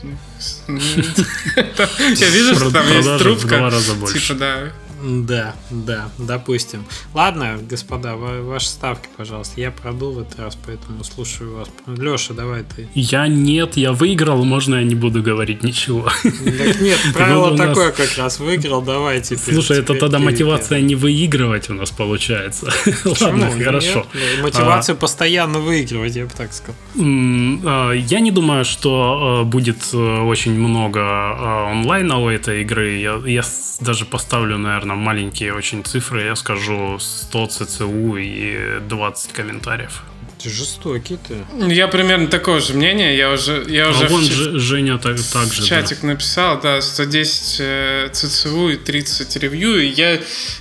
[0.67, 3.71] Я вижу, что там есть трубка.
[4.13, 4.71] Типа, да,
[5.05, 6.83] да, да, допустим.
[7.13, 9.61] Ладно, господа, ваши ставки, пожалуйста.
[9.61, 11.69] Я продул в этот раз, поэтому слушаю вас.
[11.85, 12.87] Леша, давай ты.
[12.95, 16.09] Я нет, я выиграл, можно я не буду говорить ничего.
[16.55, 19.37] Так нет, правило такое как раз выиграл, давайте.
[19.37, 22.71] Слушай, это тогда мотивация не выигрывать у нас получается.
[23.21, 24.05] Ладно, хорошо.
[24.41, 26.75] Мотивация постоянно выигрывать, я бы так сказал.
[26.97, 32.97] А, я не думаю, что а, будет э, очень много а, онлайна у этой игры.
[32.97, 33.43] Я
[33.79, 40.03] даже поставлю, наверное, наверное, маленькие очень цифры, я скажу 100 ЦЦУ и 20 комментариев.
[40.41, 41.37] Ты жестокий ты.
[41.73, 43.15] Я примерно такого же мнения.
[43.15, 45.63] Я уже, я а уже вон в, Женя так, так же.
[45.63, 46.07] Чатик да.
[46.07, 49.81] написал, да, 110 э, ЦЦУ и 30 ревью.
[49.81, 50.19] И я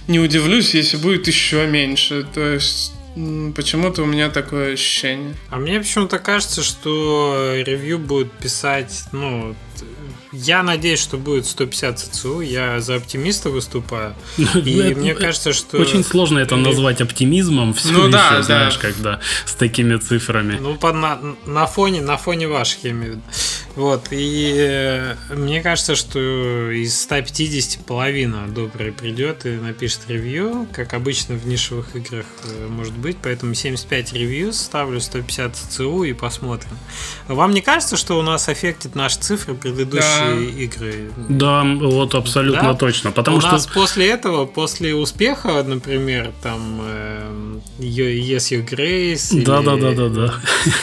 [0.09, 2.26] не удивлюсь, если будет еще меньше.
[2.35, 2.93] То есть
[3.55, 5.35] Почему-то у меня такое ощущение.
[5.49, 9.55] А мне почему-то кажется, что ревью будет писать, ну,
[10.35, 12.41] я надеюсь, что будет 150 ЦЦУ.
[12.41, 14.14] Я за оптимиста выступаю.
[14.37, 15.78] И мне кажется, что...
[15.78, 17.74] Очень сложно это назвать оптимизмом.
[17.74, 18.43] Все ну да, да.
[18.43, 20.59] знаешь, когда с такими цифрами.
[20.61, 23.22] Ну, на, на, фоне, на фоне ваших, я имею в виду.
[23.76, 30.95] Вот, и э, мне кажется, что из 150 половина добрый придет и напишет ревью, как
[30.95, 36.70] обычно в нишевых играх э, может быть, поэтому 75 ревью ставлю 150 ЦЦУ и посмотрим.
[37.26, 40.24] Вам не кажется, что у нас аффектит наши цифры предыдущие да.
[40.33, 41.11] Игры?
[41.29, 42.75] Да, вот абсолютно да?
[42.75, 43.53] точно, потому у что...
[43.53, 50.09] нас после этого, после успеха, например, там э, Yes You Grace, да, да, да, да,
[50.09, 50.35] да.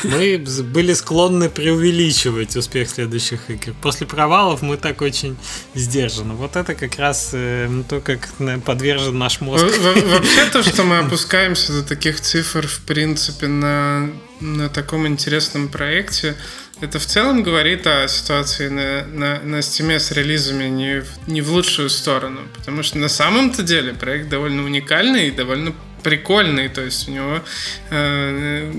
[0.04, 3.74] мы были склонны преувеличивать успех следующих игр.
[3.82, 5.38] После провалов мы так очень
[5.74, 6.34] сдержаны.
[6.34, 8.30] Вот это как раз э, то, как
[8.66, 9.66] подвержен наш мозг.
[9.66, 16.36] Вообще то, что мы опускаемся до таких цифр, в принципе, на, на таком интересном проекте,
[16.82, 21.42] это в целом говорит о ситуации на, на, на Steam с релизами не в, не
[21.42, 22.42] в лучшую сторону.
[22.58, 27.42] Потому что на самом-то деле проект довольно уникальный и довольно прикольный, то есть у него
[27.92, 28.74] э,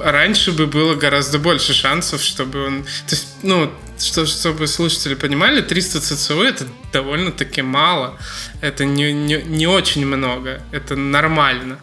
[0.00, 2.82] раньше бы было гораздо больше шансов, чтобы он...
[2.82, 8.18] То есть, ну, что, чтобы слушатели понимали, 300 ЦЦУ это довольно-таки мало.
[8.60, 10.60] Это не, не, не очень много.
[10.72, 11.78] Это нормально.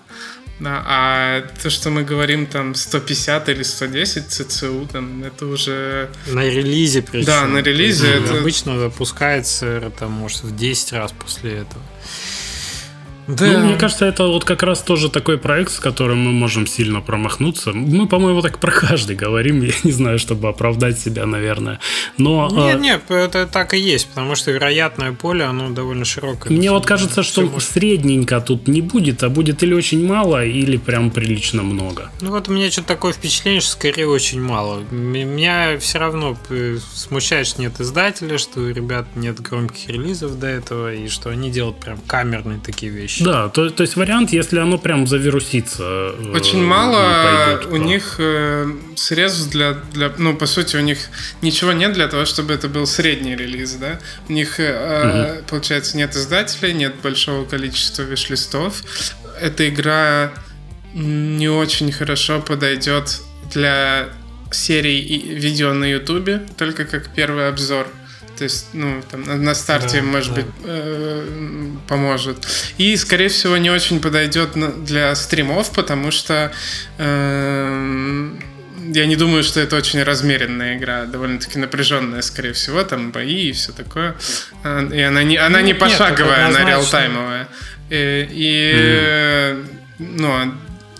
[0.63, 6.09] Да, а то, что мы говорим там 150 или 110 ЦЦУ, там, это уже...
[6.27, 7.25] На релизе причем.
[7.25, 8.07] Да, на релизе.
[8.07, 8.39] Это...
[8.39, 11.83] Обычно запускается там, может, в 10 раз после этого.
[13.27, 13.45] Да.
[13.45, 17.01] Ну, мне кажется, это вот как раз тоже такой проект, с которым мы можем сильно
[17.01, 17.71] промахнуться.
[17.71, 21.79] Мы, по-моему, так про каждый говорим, я не знаю, чтобы оправдать себя, наверное.
[22.17, 22.79] Но, нет, а...
[22.79, 26.51] нет, это так и есть, потому что вероятное поле, оно довольно широкое.
[26.51, 27.63] Мне вот кажется, что может...
[27.63, 32.11] средненько тут не будет, а будет или очень мало, или прям прилично много.
[32.21, 34.81] Ну вот у меня что-то такое впечатление, что скорее очень мало.
[34.91, 40.47] Меня все равно э, смущает, что нет издателя, что у ребят нет громких релизов до
[40.47, 43.23] этого, и что они делают прям камерные такие вещи вещи.
[43.23, 45.83] Да, то, то есть вариант, если оно прям завирусится.
[45.83, 47.77] Э, Очень мало пойдет, у то...
[47.77, 50.97] них э, средств для, для, ну, по сути, у них
[51.41, 53.99] ничего нет для того, чтобы это был средний релиз, да.
[54.29, 55.45] У них, э, угу.
[55.49, 58.83] получается, нет издателей, нет большого количества виш-листов.
[59.41, 60.31] Эта игра
[60.93, 64.09] не очень хорошо подойдет для
[64.51, 65.01] серий
[65.35, 67.87] видео на Ютубе, только как первый обзор.
[68.37, 70.41] То есть, ну, там, на старте, да, может да.
[70.41, 72.47] быть, э, поможет.
[72.77, 74.51] И, скорее всего, не очень подойдет
[74.83, 76.51] для стримов, потому что
[76.97, 78.29] э,
[78.93, 83.51] я не думаю, что это очень размеренная игра, довольно-таки напряженная, скорее всего, там бои и
[83.51, 84.15] все такое.
[84.63, 87.47] А, и она не, она не пошаговая, Нет, она реалтаймовая.
[87.89, 89.67] И, и mm.
[89.99, 90.53] ну,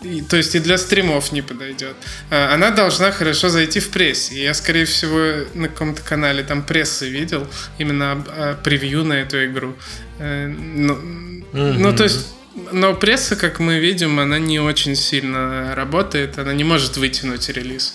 [0.03, 1.95] и, то есть и для стримов не подойдет.
[2.29, 4.43] А, она должна хорошо зайти в прессе.
[4.43, 7.47] Я, скорее всего, на каком-то канале там прессы видел,
[7.77, 9.75] именно а, превью на эту игру.
[10.19, 11.77] Э, ну, mm-hmm.
[11.79, 12.27] ну, то есть
[12.74, 17.93] но пресса, как мы видим, она не очень сильно работает, она не может вытянуть релиз.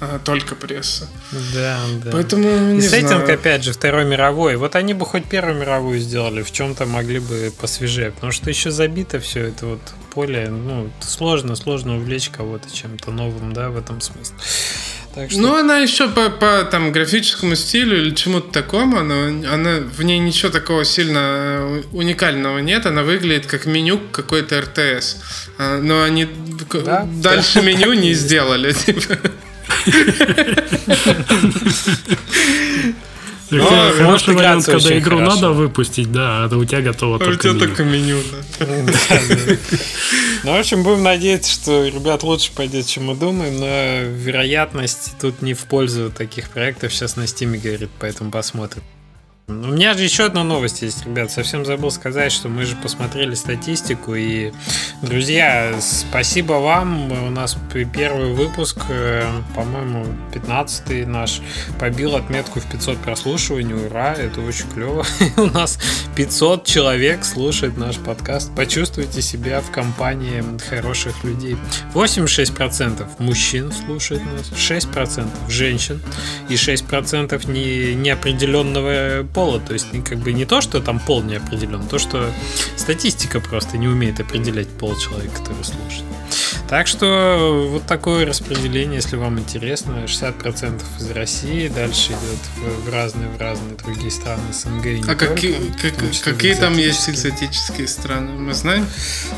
[0.00, 1.08] А, только пресса.
[1.54, 2.10] Да, да.
[2.12, 3.34] Поэтому не И сеттинг, знаю.
[3.34, 4.56] опять же, Второй мировой.
[4.56, 8.10] Вот они бы хоть Первую мировую сделали, в чем-то могли бы посвежее.
[8.10, 9.80] Потому что еще забито все это вот
[10.12, 10.48] поле.
[10.48, 14.36] Ну, сложно, сложно увлечь кого-то чем-то новым, да, в этом смысле.
[15.14, 15.40] Так что...
[15.40, 20.18] Ну, она еще по, по там, графическому стилю или чему-то такому, она, она, в ней
[20.18, 22.86] ничего такого сильно уникального нет.
[22.86, 25.18] Она выглядит как меню какой-то РТС.
[25.58, 26.26] А, но они
[26.84, 27.06] да?
[27.22, 27.62] дальше да.
[27.62, 28.74] меню не сделали.
[33.58, 35.34] Но, хороший вариант, когда игру хорошо.
[35.34, 38.18] надо выпустить, да, а у тебя готово а только у тебя только меню,
[38.58, 38.66] да.
[40.44, 45.42] Ну, в общем, будем надеяться, что ребят лучше пойдет, чем мы думаем, но вероятность тут
[45.42, 48.82] не в пользу таких проектов сейчас на Steam говорит, поэтому посмотрим.
[49.52, 51.30] У меня же еще одна новость есть, ребят.
[51.30, 54.14] Совсем забыл сказать, что мы же посмотрели статистику.
[54.14, 54.52] И,
[55.02, 57.12] друзья, спасибо вам.
[57.12, 57.56] У нас
[57.94, 59.24] первый выпуск, э,
[59.54, 61.42] по-моему, 15 наш,
[61.78, 63.74] побил отметку в 500 прослушиваний.
[63.74, 65.04] Ура, это очень клево.
[65.36, 65.78] У нас
[66.16, 68.54] 500 человек слушает наш подкаст.
[68.56, 71.56] Почувствуйте себя в компании хороших людей.
[71.94, 76.00] 86% мужчин слушает нас, 6% женщин
[76.48, 79.41] и 6% не, неопределенного пола.
[79.60, 82.30] То есть как бы не то, что там пол не определен, то, что
[82.76, 86.04] статистика просто не умеет определять пол человека, который слушает.
[86.72, 92.90] Так что вот такое распределение, если вам интересно, 60% из России, дальше идет в, в
[92.90, 95.06] разные в разные другие страны СНГ.
[95.06, 95.52] а какие,
[95.82, 95.92] как,
[96.24, 98.86] какие там есть экзотические страны, мы знаем?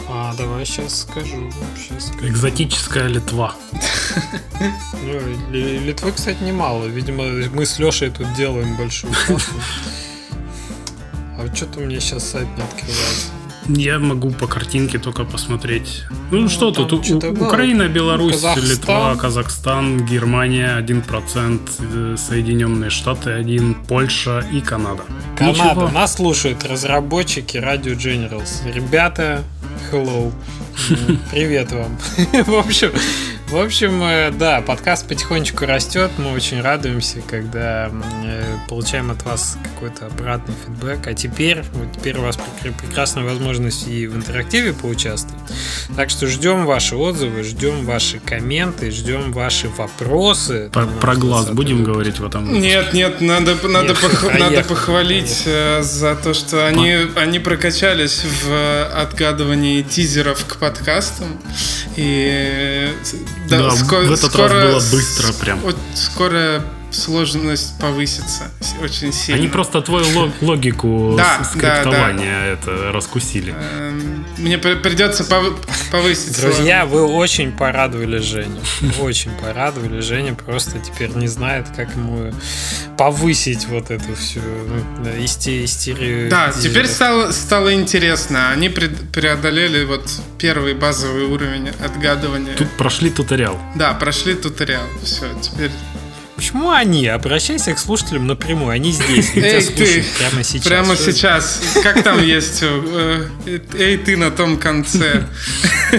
[0.09, 1.51] А, давай сейчас скажу.
[1.77, 2.29] Сейчас скажу.
[2.29, 3.57] Экзотическая Литва.
[5.03, 5.21] Ну,
[5.51, 6.87] Литвы, кстати, немало.
[6.87, 9.13] Видимо, мы с Лешей тут делаем большую
[11.37, 13.44] А вот что-то у меня сейчас сайт не открывается.
[13.69, 16.05] Я могу по картинке только посмотреть.
[16.31, 16.93] Ну, ну что тут?
[16.93, 18.71] У, Украина, Беларусь, Казахстан.
[18.71, 25.03] Литва, Казахстан, Германия 1%, э, Соединенные Штаты 1%, Польша и Канада.
[25.37, 25.65] Канада.
[25.65, 25.89] Ничего.
[25.89, 28.71] Нас слушают разработчики Radio Generals.
[28.71, 29.43] Ребята,
[29.91, 30.31] hello.
[31.31, 31.97] Привет вам.
[32.45, 32.91] В общем,
[33.55, 36.11] в общем, э, да, подкаст потихонечку растет.
[36.19, 37.89] Мы очень радуемся, когда
[38.25, 41.07] э, получаем от вас какой-то обратный фидбэк.
[41.07, 42.37] А теперь, вот теперь у вас
[42.81, 45.41] прекрасная возможность и в интерактиве поучаствовать.
[45.95, 50.69] Так что ждем ваши отзывы, ждем ваши комменты, ждем ваши вопросы.
[50.73, 52.61] Про, про глаз будем говорить в этом?
[52.61, 55.79] Нет, нет, надо, надо, нет, пох, надо похвалить поехали.
[55.79, 61.41] Э, за то, что они, они прокачались в отгадывании тизеров к подкастам.
[61.97, 62.91] И
[63.49, 65.61] да, да ско- в этот скоро, раз было быстро прям.
[65.95, 66.63] Скоро
[66.95, 68.51] сложность повысится
[68.83, 69.41] очень сильно.
[69.41, 72.73] Они просто твою логику да, скриптования да, да.
[72.73, 73.55] это раскусили.
[73.79, 75.25] Эм, мне придется
[75.91, 76.41] повысить.
[76.41, 78.61] Друзья, вы очень порадовали Женю.
[79.01, 80.01] Очень порадовали.
[80.01, 82.33] Женя просто теперь не знает, как ему
[82.97, 86.31] повысить вот эту всю ну, истерию.
[86.31, 88.51] Да, теперь стало, стало интересно.
[88.51, 92.55] Они преодолели вот первый базовый уровень отгадывания.
[92.55, 93.59] Тут прошли туториал.
[93.75, 94.87] Да, прошли туториал.
[95.03, 95.71] Все, теперь
[96.37, 97.07] Почему они?
[97.07, 98.71] Обращайся к слушателям напрямую.
[98.71, 99.31] Они здесь.
[99.37, 100.67] Эй, ты, прямо сейчас.
[100.67, 101.61] Прямо сейчас.
[101.83, 102.61] Как там есть?
[102.63, 103.29] Э,
[103.79, 105.29] эй, ты на том конце.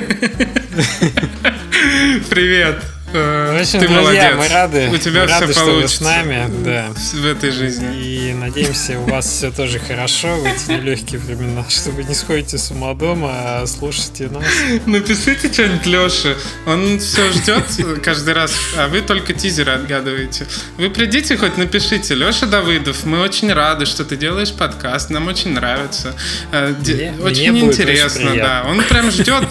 [2.30, 2.84] Привет.
[3.16, 4.34] В общем, Ты друзья, молодец.
[4.38, 6.88] мы рады, у тебя мы все рады, получится что вы с нами да.
[6.94, 7.96] в этой жизни.
[7.98, 12.58] И надеемся, у вас все тоже хорошо в эти нелегкие времена, что вы не сходите
[12.58, 14.44] с ума дома, а слушайте нас.
[14.86, 16.36] Напишите что-нибудь Леше.
[16.66, 17.64] Он все ждет
[18.04, 20.46] каждый раз, а вы только тизеры отгадываете.
[20.78, 22.16] Вы придите хоть напишите.
[22.16, 25.10] Леша Давыдов, мы очень рады, что ты делаешь подкаст.
[25.10, 26.14] Нам очень нравится.
[26.52, 28.66] Э, мне, очень мне интересно, очень да.
[28.68, 29.46] Он прям ждет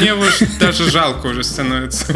[0.00, 2.12] мне уж даже жалко уже становится.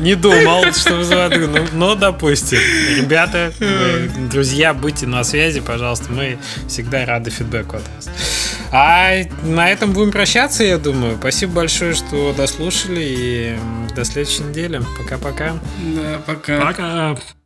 [0.00, 1.50] Не думал, что вызывает.
[1.50, 2.58] Ну, но, допустим.
[2.96, 6.10] Ребята, вы, друзья, будьте на связи, пожалуйста.
[6.12, 6.38] Мы
[6.68, 8.08] всегда рады фидбэку от вас.
[8.72, 11.16] А на этом будем прощаться, я думаю.
[11.18, 13.00] Спасибо большое, что дослушали.
[13.00, 13.58] И
[13.94, 14.82] до следующей недели.
[14.98, 15.52] Пока-пока.
[15.78, 16.60] Да, пока.
[16.60, 17.16] Пока.